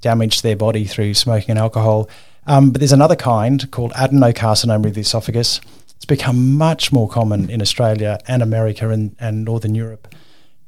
damage 0.00 0.38
to 0.38 0.42
their 0.42 0.56
body 0.56 0.86
through 0.86 1.14
smoking 1.14 1.50
and 1.50 1.58
alcohol. 1.60 2.10
Um, 2.48 2.72
but 2.72 2.80
there's 2.80 2.98
another 3.00 3.14
kind 3.14 3.70
called 3.70 3.92
adenocarcinoma 3.92 4.86
of 4.86 4.94
the 4.94 5.02
esophagus, 5.02 5.60
it's 5.94 6.04
become 6.04 6.56
much 6.56 6.92
more 6.92 7.08
common 7.08 7.48
in 7.48 7.62
Australia 7.62 8.18
and 8.26 8.42
America 8.42 8.90
and, 8.90 9.14
and 9.20 9.44
Northern 9.44 9.76
Europe 9.76 10.12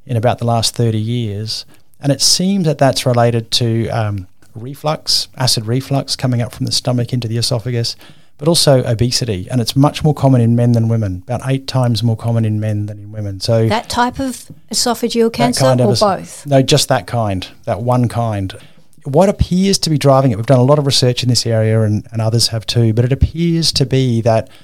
in 0.05 0.15
about 0.15 0.39
the 0.39 0.45
last 0.45 0.75
30 0.75 0.97
years. 0.97 1.65
And 1.99 2.11
it 2.11 2.21
seems 2.21 2.65
that 2.65 2.77
that's 2.77 3.05
related 3.05 3.51
to 3.51 3.89
um, 3.89 4.27
reflux, 4.55 5.27
acid 5.37 5.65
reflux 5.65 6.15
coming 6.15 6.41
up 6.41 6.53
from 6.53 6.65
the 6.65 6.71
stomach 6.71 7.13
into 7.13 7.27
the 7.27 7.37
esophagus, 7.37 7.95
but 8.37 8.47
also 8.47 8.83
obesity. 8.85 9.49
And 9.49 9.59
it's 9.59 9.75
much 9.75 10.03
more 10.03 10.13
common 10.13 10.39
in 10.39 10.55
men 10.55 10.71
than 10.71 10.87
women, 10.87 11.23
about 11.27 11.41
eight 11.45 11.67
times 11.67 12.03
more 12.03 12.15
common 12.15 12.45
in 12.45 12.59
men 12.59 12.85
than 12.85 12.99
in 12.99 13.11
women. 13.11 13.39
So 13.39 13.67
that 13.67 13.89
type 13.89 14.19
of 14.19 14.49
esophageal 14.71 15.33
cancer 15.33 15.65
kind 15.65 15.81
or 15.81 15.95
both? 15.95 16.45
No, 16.45 16.61
just 16.61 16.87
that 16.87 17.05
kind, 17.05 17.47
that 17.65 17.81
one 17.81 18.07
kind. 18.07 18.55
What 19.03 19.29
appears 19.29 19.77
to 19.79 19.89
be 19.89 19.97
driving 19.97 20.31
it, 20.31 20.37
we've 20.37 20.45
done 20.45 20.59
a 20.59 20.63
lot 20.63 20.79
of 20.79 20.85
research 20.85 21.23
in 21.23 21.29
this 21.29 21.45
area 21.45 21.81
and, 21.81 22.07
and 22.11 22.21
others 22.21 22.49
have 22.49 22.65
too, 22.65 22.93
but 22.93 23.05
it 23.05 23.11
appears 23.11 23.71
to 23.73 23.85
be 23.85 24.21
that– 24.21 24.49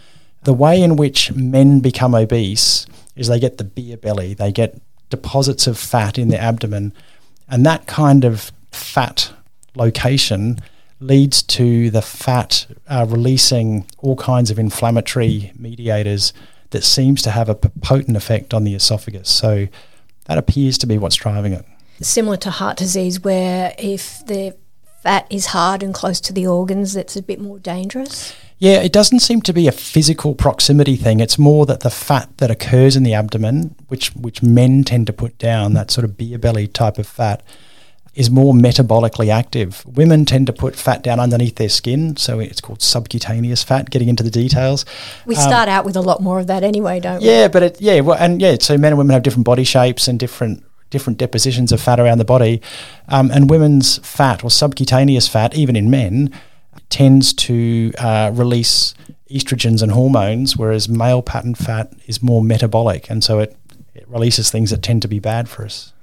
the 0.46 0.54
way 0.54 0.82
in 0.82 0.96
which 0.96 1.34
men 1.34 1.80
become 1.80 2.16
obese 2.16 2.86
is 3.16 3.28
they 3.28 3.40
get 3.40 3.58
the 3.58 3.64
beer 3.64 3.98
belly, 3.98 4.34
they 4.34 4.52
get 4.52 4.80
deposits 5.10 5.68
of 5.68 5.78
fat 5.78 6.18
in 6.18 6.30
their 6.30 6.42
abdomen, 6.42 6.94
and 7.48 7.66
that 7.66 7.88
kind 7.88 8.26
of 8.26 8.52
fat 8.72 9.34
location 9.76 10.60
leads 11.00 11.42
to 11.44 11.90
the 11.90 12.02
fat 12.02 12.68
uh, 12.88 13.06
releasing 13.08 13.86
all 14.00 14.16
kinds 14.16 14.50
of 14.50 14.58
inflammatory 14.58 15.52
mediators 15.58 16.34
that 16.72 16.84
seems 16.84 17.22
to 17.22 17.32
have 17.32 17.50
a 17.50 17.56
potent 17.56 18.18
effect 18.18 18.54
on 18.54 18.64
the 18.64 18.74
esophagus. 18.74 19.30
So 19.30 19.68
that 20.26 20.38
appears 20.38 20.78
to 20.80 20.88
be 20.88 20.98
what's 20.98 21.16
driving 21.16 21.54
it. 21.54 21.66
Similar 22.02 22.38
to 22.38 22.50
heart 22.50 22.78
disease, 22.78 23.22
where 23.22 23.74
if 23.78 24.26
the 24.26 24.56
fat 25.04 25.28
is 25.30 25.48
hard 25.48 25.84
and 25.84 25.94
close 25.94 26.20
to 26.22 26.34
the 26.34 26.48
organs, 26.48 26.96
it's 26.96 27.16
a 27.16 27.22
bit 27.22 27.40
more 27.40 27.60
dangerous? 27.60 28.36
Yeah, 28.58 28.82
it 28.82 28.94
doesn't 28.94 29.20
seem 29.20 29.42
to 29.42 29.54
be 29.54 29.68
a 29.68 29.72
physical 29.72 30.34
proximity 30.34 30.96
thing. 30.96 31.20
It's 31.20 31.38
more 31.38 31.66
that 31.66 31.82
the 31.82 31.90
fat 31.90 32.30
that 32.38 32.50
occurs 32.50 32.96
in 32.96 33.04
the 33.04 33.14
abdomen, 33.14 33.76
which 33.90 34.16
which 34.16 34.42
men 34.42 34.84
tend 34.84 35.08
to 35.08 35.14
put 35.14 35.38
down, 35.38 35.74
that 35.74 35.92
sort 35.92 36.06
of 36.06 36.18
beer 36.18 36.38
belly 36.38 36.68
type 36.68 36.98
of 36.98 37.06
fat, 37.06 37.44
is 38.14 38.30
more 38.30 38.54
metabolically 38.54 39.30
active. 39.30 39.86
Women 39.86 40.24
tend 40.24 40.48
to 40.48 40.54
put 40.54 40.78
fat 40.78 41.04
down 41.04 41.20
underneath 41.20 41.56
their 41.58 41.70
skin, 41.70 42.16
so 42.16 42.40
it's 42.40 42.62
called 42.62 42.82
subcutaneous 42.82 43.62
fat. 43.62 43.90
Getting 43.90 44.08
into 44.08 44.24
the 44.24 44.32
details, 44.32 44.86
we 45.26 45.36
um, 45.36 45.42
start 45.42 45.68
out 45.68 45.84
with 45.84 45.98
a 45.98 46.02
lot 46.02 46.22
more 46.22 46.40
of 46.40 46.48
that 46.48 46.64
anyway, 46.64 47.02
don't 47.02 47.22
we? 47.22 47.28
Yeah, 47.28 47.50
but 47.50 47.62
it, 47.62 47.82
yeah, 47.82 48.00
well, 48.00 48.18
and 48.18 48.42
yeah, 48.42 48.56
so 48.62 48.78
men 48.78 48.94
and 48.94 48.98
women 48.98 49.14
have 49.14 49.24
different 49.24 49.46
body 49.46 49.66
shapes 49.66 50.08
and 50.08 50.18
different 50.18 50.64
different 50.92 51.20
depositions 51.20 51.74
of 51.74 51.82
fat 51.82 52.00
around 52.00 52.20
the 52.20 52.26
body, 52.26 52.62
um, 53.10 53.30
and 53.32 53.50
women's 53.50 53.98
fat 53.98 54.46
or 54.46 54.50
subcutaneous 54.50 55.28
fat, 55.28 55.54
even 55.56 55.76
in 55.76 55.90
men 55.90 56.34
tends 56.90 57.34
to 57.34 57.92
uh, 57.98 58.32
release 58.34 58.94
estrogens 59.30 59.82
and 59.82 59.92
hormones, 59.92 60.56
whereas 60.56 60.88
male 60.88 61.22
pattern 61.22 61.56
fat 61.56 61.92
is 62.06 62.22
more 62.22 62.44
metabolic, 62.44 63.10
and 63.10 63.24
so 63.24 63.40
it, 63.40 63.58
it 63.94 64.08
releases 64.08 64.52
things 64.52 64.70
that 64.70 64.82
tend 64.82 65.02
to 65.02 65.08
be 65.08 65.20
bad 65.20 65.50
for 65.50 65.66
us. 65.66 65.94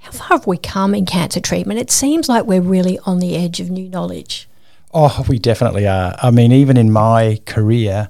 How 0.00 0.12
far 0.12 0.28
have 0.28 0.46
we 0.46 0.56
come 0.56 0.94
in 0.94 1.06
cancer 1.06 1.40
treatment? 1.40 1.80
It 1.80 1.90
seems 1.90 2.28
like 2.28 2.44
we're 2.44 2.60
really 2.60 2.98
on 3.00 3.18
the 3.18 3.36
edge 3.36 3.60
of 3.60 3.68
new 3.68 3.88
knowledge. 3.88 4.48
Oh, 4.94 5.24
we 5.28 5.38
definitely 5.38 5.86
are. 5.86 6.14
I 6.22 6.30
mean, 6.30 6.52
even 6.52 6.76
in 6.76 6.90
my 6.90 7.40
career, 7.44 8.08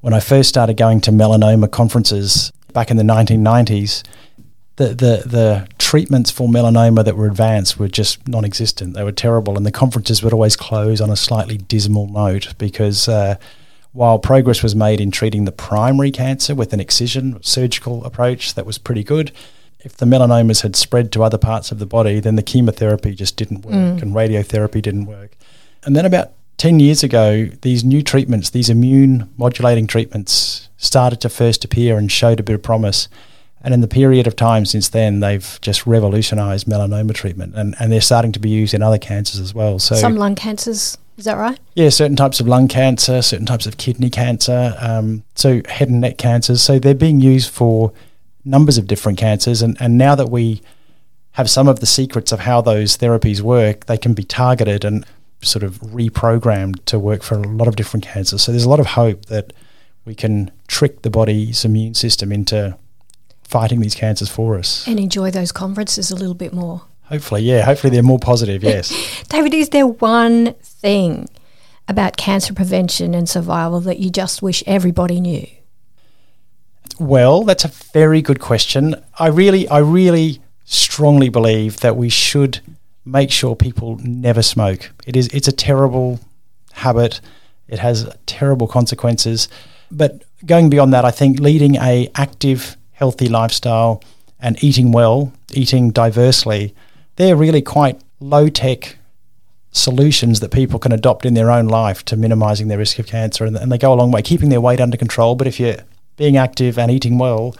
when 0.00 0.14
I 0.14 0.20
first 0.20 0.48
started 0.48 0.76
going 0.76 1.00
to 1.02 1.12
melanoma 1.12 1.70
conferences 1.70 2.52
back 2.72 2.90
in 2.90 2.96
the 2.96 3.04
1990s, 3.04 4.02
the, 4.76 4.88
the, 4.88 5.22
the 5.26 5.68
treatments 5.78 6.30
for 6.30 6.48
melanoma 6.48 7.04
that 7.04 7.16
were 7.16 7.26
advanced 7.26 7.78
were 7.78 7.88
just 7.88 8.26
non 8.26 8.44
existent. 8.44 8.94
They 8.94 9.04
were 9.04 9.12
terrible, 9.12 9.56
and 9.56 9.66
the 9.66 9.72
conferences 9.72 10.22
would 10.22 10.32
always 10.32 10.56
close 10.56 11.00
on 11.00 11.10
a 11.10 11.16
slightly 11.16 11.58
dismal 11.58 12.08
note 12.08 12.54
because 12.58 13.08
uh, 13.08 13.36
while 13.92 14.18
progress 14.18 14.62
was 14.62 14.74
made 14.74 15.00
in 15.00 15.10
treating 15.10 15.44
the 15.44 15.52
primary 15.52 16.10
cancer 16.10 16.54
with 16.54 16.72
an 16.72 16.80
excision 16.80 17.42
surgical 17.42 18.04
approach 18.04 18.54
that 18.54 18.66
was 18.66 18.78
pretty 18.78 19.04
good, 19.04 19.32
if 19.80 19.96
the 19.96 20.06
melanomas 20.06 20.62
had 20.62 20.76
spread 20.76 21.12
to 21.12 21.22
other 21.22 21.38
parts 21.38 21.72
of 21.72 21.78
the 21.78 21.86
body, 21.86 22.20
then 22.20 22.36
the 22.36 22.42
chemotherapy 22.42 23.14
just 23.14 23.36
didn't 23.36 23.62
work 23.62 23.74
mm. 23.74 24.00
and 24.00 24.14
radiotherapy 24.14 24.80
didn't 24.80 25.06
work. 25.06 25.32
And 25.84 25.96
then 25.96 26.06
about 26.06 26.32
10 26.58 26.78
years 26.78 27.02
ago, 27.02 27.46
these 27.62 27.82
new 27.82 28.02
treatments, 28.02 28.50
these 28.50 28.70
immune 28.70 29.28
modulating 29.36 29.86
treatments, 29.86 30.68
started 30.76 31.20
to 31.20 31.28
first 31.28 31.64
appear 31.64 31.98
and 31.98 32.10
showed 32.10 32.38
a 32.38 32.42
bit 32.42 32.54
of 32.54 32.62
promise. 32.62 33.08
And 33.64 33.72
in 33.72 33.80
the 33.80 33.88
period 33.88 34.26
of 34.26 34.34
time 34.34 34.66
since 34.66 34.88
then, 34.88 35.20
they've 35.20 35.58
just 35.62 35.86
revolutionised 35.86 36.66
melanoma 36.66 37.14
treatment, 37.14 37.54
and, 37.54 37.76
and 37.78 37.92
they're 37.92 38.00
starting 38.00 38.32
to 38.32 38.40
be 38.40 38.50
used 38.50 38.74
in 38.74 38.82
other 38.82 38.98
cancers 38.98 39.40
as 39.40 39.54
well. 39.54 39.78
So 39.78 39.94
some 39.94 40.16
lung 40.16 40.34
cancers, 40.34 40.98
is 41.16 41.24
that 41.26 41.36
right? 41.36 41.58
Yeah, 41.74 41.88
certain 41.90 42.16
types 42.16 42.40
of 42.40 42.48
lung 42.48 42.66
cancer, 42.66 43.22
certain 43.22 43.46
types 43.46 43.66
of 43.66 43.76
kidney 43.76 44.10
cancer, 44.10 44.74
um, 44.80 45.22
so 45.36 45.62
head 45.68 45.88
and 45.88 46.00
neck 46.00 46.18
cancers. 46.18 46.60
So 46.60 46.78
they're 46.78 46.94
being 46.94 47.20
used 47.20 47.50
for 47.50 47.92
numbers 48.44 48.78
of 48.78 48.88
different 48.88 49.18
cancers, 49.18 49.62
and, 49.62 49.76
and 49.80 49.96
now 49.96 50.16
that 50.16 50.28
we 50.28 50.60
have 51.32 51.48
some 51.48 51.68
of 51.68 51.80
the 51.80 51.86
secrets 51.86 52.32
of 52.32 52.40
how 52.40 52.60
those 52.60 52.98
therapies 52.98 53.40
work, 53.40 53.86
they 53.86 53.96
can 53.96 54.12
be 54.12 54.24
targeted 54.24 54.84
and 54.84 55.06
sort 55.40 55.62
of 55.62 55.78
reprogrammed 55.80 56.84
to 56.84 56.98
work 56.98 57.22
for 57.22 57.36
a 57.36 57.42
lot 57.42 57.68
of 57.68 57.76
different 57.76 58.04
cancers. 58.04 58.42
So 58.42 58.52
there's 58.52 58.64
a 58.64 58.68
lot 58.68 58.80
of 58.80 58.86
hope 58.86 59.26
that 59.26 59.52
we 60.04 60.14
can 60.14 60.50
trick 60.68 61.02
the 61.02 61.10
body's 61.10 61.64
immune 61.64 61.94
system 61.94 62.32
into 62.32 62.76
fighting 63.52 63.80
these 63.80 63.94
cancers 63.94 64.30
for 64.30 64.58
us. 64.58 64.86
And 64.86 64.98
enjoy 64.98 65.30
those 65.30 65.52
conferences 65.52 66.10
a 66.10 66.16
little 66.16 66.34
bit 66.34 66.52
more. 66.52 66.82
Hopefully, 67.04 67.42
yeah. 67.42 67.62
Hopefully, 67.62 67.90
they're 67.90 68.02
more 68.02 68.18
positive. 68.18 68.64
Yes. 68.64 68.90
David, 69.28 69.52
is 69.52 69.68
there 69.68 69.86
one 69.86 70.54
thing 70.54 71.28
about 71.86 72.16
cancer 72.16 72.54
prevention 72.54 73.14
and 73.14 73.28
survival 73.28 73.80
that 73.80 73.98
you 73.98 74.10
just 74.10 74.40
wish 74.40 74.64
everybody 74.66 75.20
knew? 75.20 75.46
Well, 76.98 77.44
that's 77.44 77.64
a 77.64 77.68
very 77.68 78.22
good 78.22 78.40
question. 78.40 78.94
I 79.18 79.28
really, 79.28 79.68
I 79.68 79.78
really 79.78 80.40
strongly 80.64 81.28
believe 81.28 81.80
that 81.80 81.96
we 81.96 82.08
should 82.08 82.60
make 83.04 83.30
sure 83.30 83.54
people 83.54 83.98
never 83.98 84.42
smoke. 84.42 84.90
It 85.06 85.16
is, 85.16 85.28
it's 85.28 85.48
a 85.48 85.52
terrible 85.52 86.20
habit. 86.72 87.20
It 87.68 87.80
has 87.80 88.08
terrible 88.26 88.68
consequences. 88.68 89.48
But 89.90 90.22
going 90.46 90.70
beyond 90.70 90.92
that, 90.94 91.04
I 91.04 91.10
think 91.10 91.40
leading 91.40 91.76
a 91.76 92.08
active, 92.14 92.76
healthy 93.02 93.28
lifestyle 93.28 94.00
and 94.38 94.62
eating 94.62 94.92
well, 94.92 95.32
eating 95.52 95.90
diversely, 95.90 96.72
they're 97.16 97.34
really 97.34 97.60
quite 97.60 98.00
low 98.20 98.48
tech 98.48 98.96
solutions 99.72 100.38
that 100.38 100.52
people 100.52 100.78
can 100.78 100.92
adopt 100.92 101.26
in 101.26 101.34
their 101.34 101.50
own 101.50 101.66
life 101.66 102.04
to 102.04 102.16
minimizing 102.16 102.68
their 102.68 102.78
risk 102.78 103.00
of 103.00 103.06
cancer. 103.08 103.44
And, 103.44 103.56
and 103.56 103.72
they 103.72 103.78
go 103.78 103.92
a 103.92 103.98
long 104.00 104.12
way, 104.12 104.22
keeping 104.22 104.50
their 104.50 104.60
weight 104.60 104.80
under 104.80 104.96
control. 104.96 105.34
But 105.34 105.48
if 105.48 105.58
you're 105.58 105.78
being 106.16 106.36
active 106.36 106.78
and 106.78 106.92
eating 106.92 107.18
well, 107.18 107.56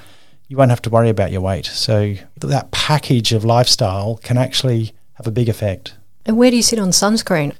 you 0.46 0.56
won't 0.56 0.70
have 0.70 0.82
to 0.82 0.90
worry 0.90 1.08
about 1.08 1.32
your 1.32 1.40
weight. 1.40 1.66
So 1.66 2.14
that 2.36 2.70
package 2.70 3.32
of 3.32 3.44
lifestyle 3.44 4.18
can 4.22 4.38
actually 4.38 4.92
have 5.14 5.26
a 5.26 5.32
big 5.32 5.48
effect. 5.48 5.96
And 6.24 6.36
where 6.36 6.52
do 6.52 6.56
you 6.56 6.62
sit 6.62 6.78
on 6.78 6.90
sunscreen? 6.90 7.52